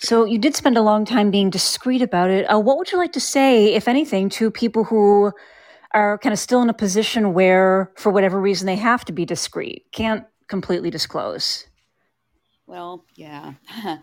[0.00, 2.44] So you did spend a long time being discreet about it.
[2.52, 5.32] Uh, what would you like to say, if anything, to people who
[5.92, 9.24] are kind of still in a position where, for whatever reason, they have to be
[9.24, 11.66] discreet, can't completely disclose?
[12.66, 13.54] well yeah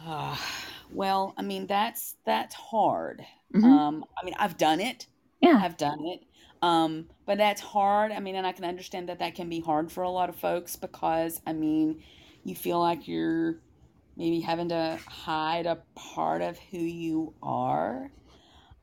[0.00, 0.40] Ah,
[0.90, 3.24] well i mean that's that's hard
[3.54, 3.64] Mhm.
[3.64, 5.06] um i mean i've done it
[5.40, 5.60] Yeah.
[5.62, 6.20] I've done it.
[6.62, 8.10] Um, but that's hard.
[8.10, 10.34] I mean, and I can understand that that can be hard for a lot of
[10.36, 12.02] folks because, I mean,
[12.42, 13.60] you feel like you're
[14.16, 18.10] maybe having to hide a part of who you are.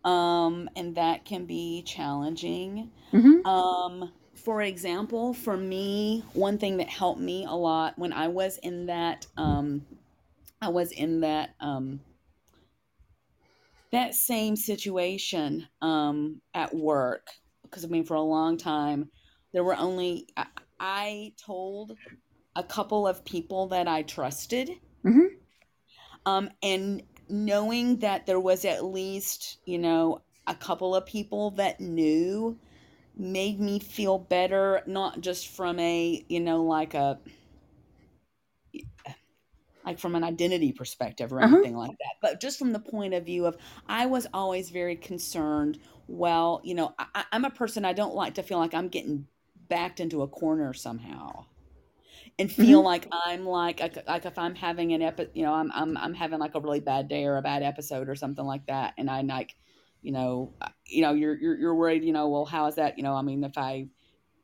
[0.03, 2.91] Um, and that can be challenging.
[3.11, 8.27] hmm Um, for example, for me, one thing that helped me a lot when I
[8.27, 9.85] was in that, um,
[10.61, 11.99] I was in that, um,
[13.91, 17.27] that same situation um, at work.
[17.63, 19.09] Because I mean, for a long time,
[19.53, 20.47] there were only I,
[20.79, 21.97] I told
[22.55, 24.71] a couple of people that I trusted,
[25.03, 25.27] hmm
[26.25, 31.79] um, and knowing that there was at least you know a couple of people that
[31.79, 32.57] knew
[33.17, 37.19] made me feel better, not just from a you know like a
[39.85, 41.65] like from an identity perspective or Uh-huh.
[41.65, 43.57] anything like that, but just from the point of view of
[43.87, 45.79] I was always very concerned.
[46.07, 49.27] Well, you know, I, I'm a person I don't like to feel like I'm getting
[49.69, 51.45] backed into a corner somehow,
[52.39, 55.71] and feel hmm like I'm like like, if I'm having an epi, you know, I'm
[55.73, 58.65] I'm I'm having like a really bad day or a bad episode or something like
[58.67, 59.55] that, and I like,
[60.01, 60.55] you know,
[60.85, 63.21] you know, you're you're you're worried, you know, well, how is that, you know, I
[63.21, 63.87] mean, if I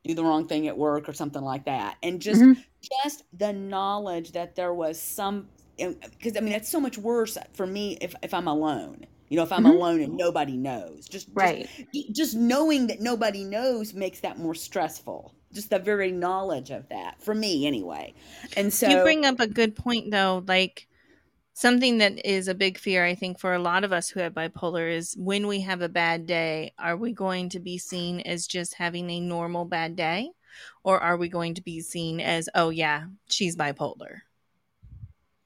[0.04, 2.64] do the wrong thing at work or something like that, and just hmm
[3.04, 5.48] just the knowledge that there was some
[5.78, 9.06] because i mean it's so much worse for me if, if i'm alone.
[9.28, 11.06] You know if i'm hmm alone and nobody knows.
[11.08, 11.70] Just just Right.
[12.12, 15.34] just knowing that nobody knows makes that more stressful.
[15.52, 18.14] Just the very knowledge of that for me anyway.
[18.56, 20.44] And so You bring up a good point, though.
[20.46, 20.88] Like
[21.54, 24.34] something that is a big fear, I think, for a lot of us who have
[24.34, 28.46] bipolar is when we have a bad day, are we going to be seen as
[28.46, 30.30] just having a normal bad day?
[30.84, 34.20] Or are we going to be seen as, oh, yeah, she's bipolar?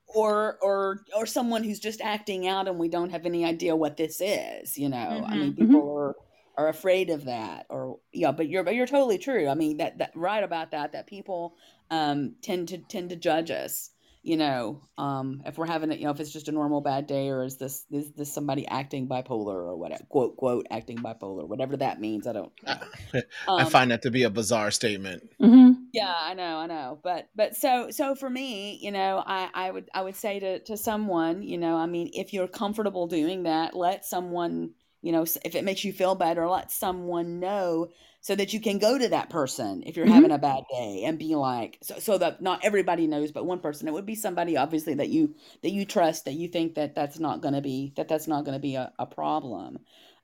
[0.06, 3.96] or or or someone who's just acting out and we don't have any idea what
[3.96, 5.56] this is you know i mean Mhm.
[5.56, 6.16] hmm people are
[6.58, 9.98] are afraid of that or yeah but you're but you're totally true i mean that
[9.98, 11.56] that right about that that people
[11.90, 13.90] um tend to tend to judge us
[14.26, 17.06] you know um if we're having it you know if it's just a normal bad
[17.06, 21.46] day or is this is this somebody acting bipolar or whatever quote quote acting bipolar
[21.46, 22.74] whatever that means i don't know
[23.46, 25.22] I, I um find that to be a bizarre statement.
[25.40, 26.98] hmm yeah, I know, I know.
[27.02, 30.58] But but so so for me, you know, I I would I would say to
[30.64, 35.22] to someone, you know, I mean, if you're comfortable doing that, let someone, you know,
[35.22, 37.88] if it makes you feel better, let someone know
[38.26, 41.04] so that you can go to that person if you're hmm having a bad day
[41.04, 43.86] and be like so so that not everybody knows but one person.
[43.86, 47.20] It would be somebody obviously that you that you trust that you think that that's
[47.20, 49.78] not going to be that that's not going to be a, a problem.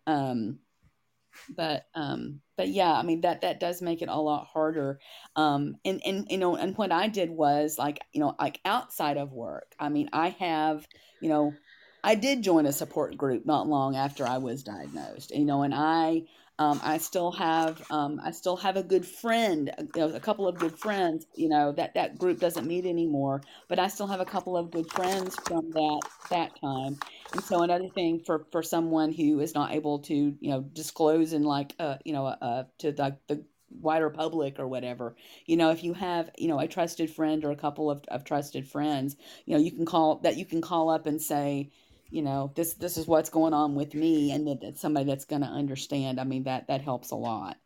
[0.08, 0.58] Um
[1.48, 5.00] but um but yeah i mean that that does make it a lot harder.
[5.36, 9.16] Um and and you know and what i did was like you know like outside
[9.16, 10.86] of work i mean i have
[11.20, 11.58] you know
[12.04, 15.74] i did join a support group not long after i was diagnosed you know and
[15.74, 16.22] i
[16.58, 20.58] Um, I still have um, I still have a good friend, know, a couple of
[20.58, 21.26] good friends.
[21.34, 24.70] You know that that group doesn't meet anymore, but I still have a couple of
[24.70, 26.98] good friends from that that time.
[27.32, 31.32] And so another thing for for someone who is not able to you know disclose
[31.32, 33.44] in like uh you know uh to the the
[33.80, 37.50] wider public or whatever you know if you have you know a trusted friend or
[37.50, 40.90] a couple of, of trusted friends you know you can call that you can call
[40.90, 41.70] up and say
[42.12, 45.24] you know this this is what's going on with me and that, that somebody that's
[45.24, 47.56] going to understand i mean that that helps a lot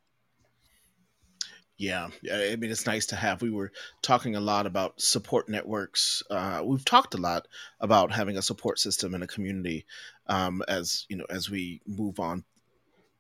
[1.79, 3.43] Yeah, I mean, it's nice to have.
[3.43, 3.71] We were
[4.01, 6.23] talking a lot about support networks.
[6.31, 7.49] Uh, we've talked a lot
[7.81, 9.85] about having a support system in a community
[10.27, 12.45] um, as you know as we move on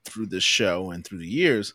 [0.06, 1.74] through this show and through the years.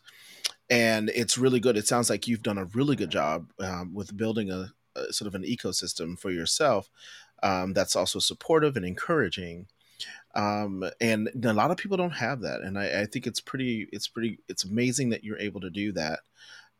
[0.70, 1.76] And it's really good.
[1.76, 5.28] It sounds like you've done a really good job um, with building a, a sort
[5.28, 6.90] of an ecosystem for yourself
[7.42, 9.66] um, that's also supportive and encouraging.
[10.34, 13.88] Um, and a lot of people don't have that, and I, I think it's pretty.
[13.92, 14.38] It's pretty.
[14.48, 16.20] It's amazing that you're able to do that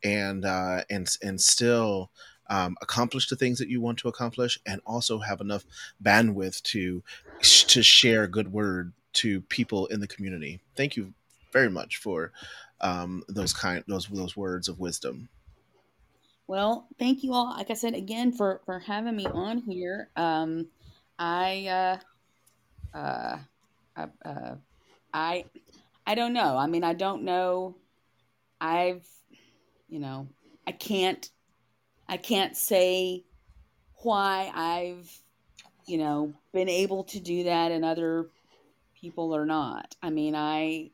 [0.02, 2.10] and uh, and and still
[2.48, 5.64] um, accomplish the things that you want to accomplish, and also have enough
[6.02, 7.02] bandwidth to
[7.40, 10.60] to share good word to people in the community.
[10.76, 11.12] Thank you
[11.52, 12.32] very much for
[12.80, 15.28] um, those kind those those words of wisdom.
[16.46, 20.66] Well thank you all like i said again for for having me on here um
[21.18, 21.98] i
[22.94, 23.38] uh uh
[23.96, 24.54] I, uh,
[25.12, 25.44] I
[26.06, 26.56] I don't know.
[26.56, 27.76] I mean, I don't know.
[28.60, 29.06] I've,
[29.88, 30.28] you know,
[30.66, 31.28] I can't,
[32.08, 33.24] I can't say
[34.02, 35.10] why I've,
[35.86, 38.28] you know, been able to do that and other
[39.00, 39.94] people are not.
[40.02, 40.90] I mean, I,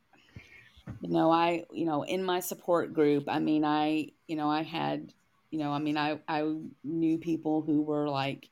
[1.01, 4.63] you know, I, you know, in my support group, I mean, I, you know, I
[4.63, 5.13] had,
[5.51, 8.49] you know, I mean, I, I knew people who were like,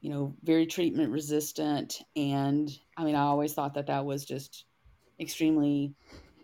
[0.00, 2.00] you know, very treatment resistant.
[2.16, 4.64] And I mean, I always thought that that was just
[5.20, 5.94] extremely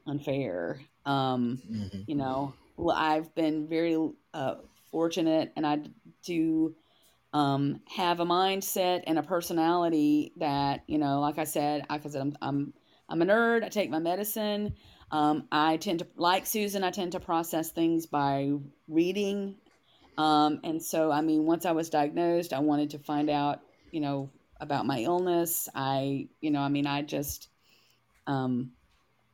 [0.06, 0.80] unfair.
[1.06, 2.04] Um, Mhm.
[2.06, 3.96] you know, well, I've been very
[4.34, 4.56] uh,
[4.90, 5.80] fortunate and I
[6.24, 6.74] do
[7.32, 12.20] um, have a mindset and a personality that, you know, like I said, I said,
[12.20, 12.74] I'm, I'm,
[13.08, 13.64] I'm a nerd.
[13.64, 14.74] I take my medicine.
[15.10, 18.52] Um, I tend to, like Susan, I tend to process things by
[18.88, 19.56] reading.
[20.18, 23.60] Um, and so, I mean, once I was diagnosed, I wanted to find out,
[23.90, 25.68] you know, about my illness.
[25.74, 27.48] I, you know, I mean, I just,
[28.26, 28.72] um,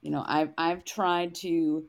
[0.00, 1.84] you know, I've, I've tried to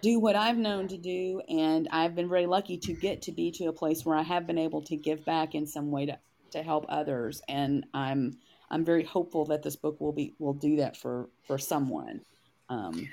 [0.00, 3.50] do what I've known to do, and I've been very lucky to get to be
[3.52, 6.18] to a place where I have been able to give back in some way to,
[6.52, 7.42] to help others.
[7.48, 8.38] And I'm,
[8.70, 12.20] I'm very hopeful that this book will be, will do that for, for someone.
[12.68, 13.08] Um,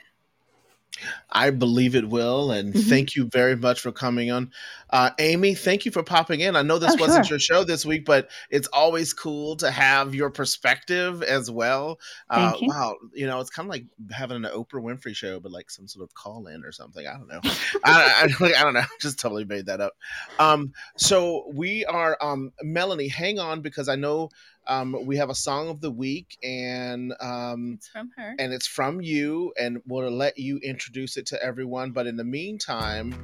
[1.37, 2.89] I believe it will, and Mhm.
[2.89, 4.51] thank you very much for coming on,
[4.89, 5.53] uh, Amy.
[5.55, 6.55] Thank you for popping in.
[6.55, 7.35] I know this Oh, wasn't sure.
[7.35, 11.99] your show this week, but it's always cool to have your perspective as well.
[12.29, 12.67] Uh, you.
[12.69, 15.87] Wow, you know, it's kind of like having an Oprah Winfrey show, but like some
[15.87, 17.05] sort of call in or something.
[17.05, 17.41] I don't know.
[17.83, 18.81] I, I, I don't know.
[19.01, 19.93] Just totally made that up.
[20.39, 23.07] Um, so we are, um, Melanie.
[23.09, 24.29] Hang on, because I know
[24.67, 28.35] um, we have a song of the week, and um, It's from her.
[28.39, 32.23] and it's from you and we'll let you introduce it to everyone but in the
[32.23, 33.15] meantime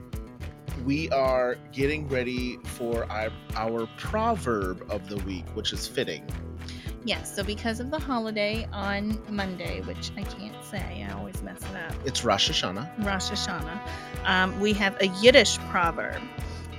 [0.86, 6.26] we are getting ready for our, our proverb of the week which is fitting
[7.06, 11.60] Yes, so because of the holiday on Monday, which I can't say, I always mess
[11.62, 11.94] it up.
[12.06, 13.80] it's rosh hashanah Rosh Hashanah,
[14.24, 16.22] um, we have a Yiddish proverb,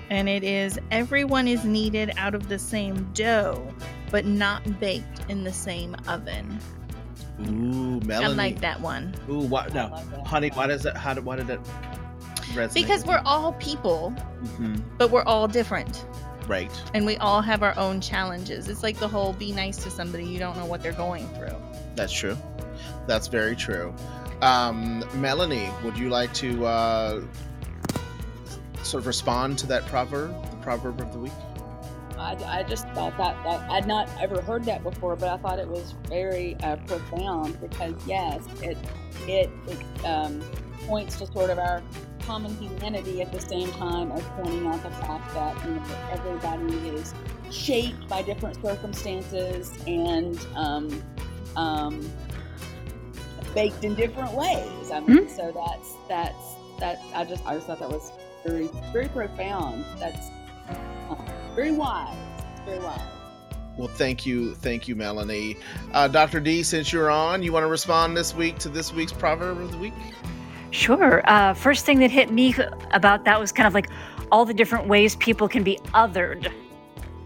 [0.08, 3.68] and it is Everyone is kneaded out of the same dough,
[4.14, 6.56] but not baked in the same oven.
[7.48, 9.12] ooh melanie I like that one.
[9.28, 10.24] ooh what no love that.
[10.24, 11.58] honey why does that how did why did that
[12.52, 16.06] resonate Because we're all people, Mhm, but we're all different.
[16.46, 18.68] right And we all have our own challenges.
[18.68, 21.56] It's like the whole be nice to somebody, you don't know what they're going through.
[21.96, 22.36] that's true
[23.08, 23.92] that's very true
[24.42, 27.20] um, melanie would you like to uh,
[28.84, 31.32] sort of respond to that proverb the proverb of the week
[32.16, 35.58] I, I just thought that, that I'd not ever heard that before, but I thought
[35.58, 38.76] it was very uh, profound because yes, it
[39.26, 40.42] it, it um,
[40.86, 41.82] points to sort of our
[42.20, 46.88] common humanity at the same time as pointing out the fact that you know, everybody
[46.88, 47.14] is
[47.50, 51.02] shaped by different circumstances and um,
[51.56, 52.10] um,
[53.54, 54.90] baked in different ways.
[54.90, 57.00] I mean, so that's that's that.
[57.14, 58.10] I just I just thought that was
[58.46, 59.84] very very profound.
[59.98, 60.28] That's
[61.54, 62.16] very wise.
[62.64, 63.00] Very wise.
[63.76, 65.56] Well, thank you, thank you, Melanie.
[65.92, 66.40] Uh, Dr.
[66.40, 69.72] D, since you're on, you want to respond this week to this week's proverb of
[69.72, 69.94] the week?
[70.70, 71.22] Sure.
[71.28, 72.54] Uh, first thing that hit me
[72.92, 73.88] about that was kind of like
[74.30, 76.52] all the different ways people can be othered.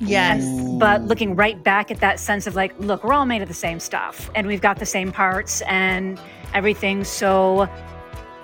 [0.01, 0.45] Yes.
[0.79, 3.55] But looking right back at that sense of like, look, we're all made of the
[3.55, 5.61] same stuff and we've got the same parts.
[5.63, 6.21] And
[6.55, 7.05] everything.
[7.05, 7.69] so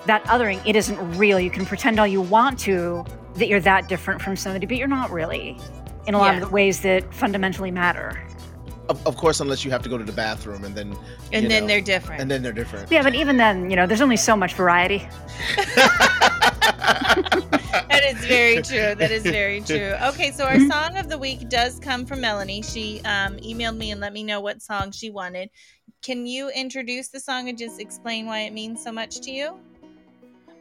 [0.05, 1.39] that othering, it isn't real.
[1.39, 3.03] You can pretend all you want to
[3.35, 5.57] that you're that different from somebody, but you're not really
[6.07, 6.41] in a lot Yeah.
[6.41, 8.21] of the ways that fundamentally matter.
[8.87, 10.95] Of, of course, unless you have to go to the bathroom and then
[11.33, 12.21] And then know, they're different.
[12.21, 12.91] and then they're different.
[12.91, 15.07] Yeah, but even then, you know, there's only so much variety.
[16.75, 18.95] that is very true.
[18.95, 19.95] That is very true.
[20.09, 22.61] Okay, so our song of the week does come from Melanie.
[22.61, 25.49] She um, emailed me and let me know what song she wanted.
[26.03, 29.59] Can you introduce the song and just explain why it means so much to you?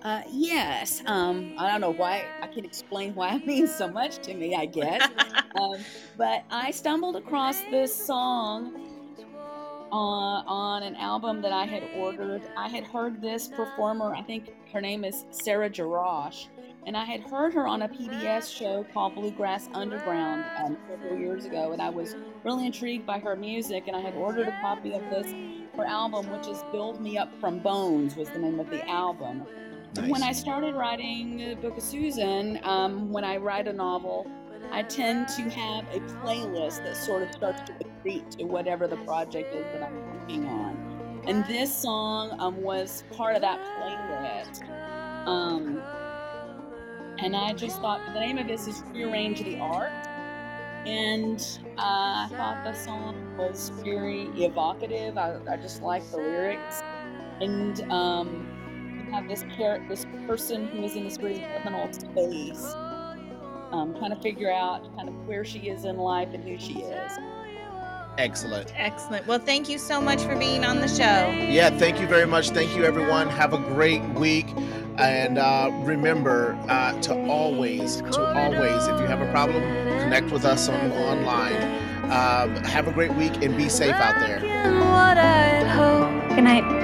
[0.05, 1.03] Uh, yes.
[1.07, 4.55] Um, I don't know why I can explain why it means so much to me,
[4.55, 5.09] I guess.
[5.59, 5.77] um,
[6.19, 8.95] but I stumbled across this song
[9.91, 12.43] on, on an album that I had ordered.
[12.55, 16.49] I had heard this performer, I think her name is Sarah Jarosz,
[16.87, 21.47] and I had heard her on a PBS show called Bluegrass Underground um, several years
[21.47, 24.93] ago, and I was really intrigued by her music, and I had ordered a copy
[24.93, 25.33] of this
[25.77, 29.45] her album, which is "Build Me Up from Bones," was the name of the album.
[29.97, 30.11] Nice.
[30.11, 34.27] When I started writing the Book of Susan, um, when I write a novel,
[34.73, 38.97] I tend to have a playlist that sort of starts to accrete to whatever the
[38.99, 41.23] project is that I'm working on.
[41.29, 44.69] And this song um, was part of that playlist.
[45.29, 45.81] Um,
[47.19, 49.93] and I just thought the name of this is Rearrange the Art.
[50.87, 51.41] And
[51.79, 55.17] uh, I thought the song was very evocative.
[55.17, 56.83] I, I just liked the lyrics.
[57.41, 58.54] And um,
[59.15, 62.75] have this char- this person who is in this very liminal space,
[63.73, 66.81] um, trying to figure out kind of where she is in life and who she
[66.81, 67.13] is.
[68.19, 68.73] Excellent.
[68.77, 69.27] Excellent.
[69.27, 71.31] Well, thank you so much for being on the show.
[71.49, 72.51] Yeah, thank you very much.
[72.51, 73.29] Thank you, everyone.
[73.29, 74.47] Have a great week.
[74.99, 79.63] And uh, remember uh, to always, to always, if you have a problem,
[79.99, 81.57] connect with us on online.
[82.05, 84.39] Um, have a great week and be safe out there.
[86.35, 86.84] Good night.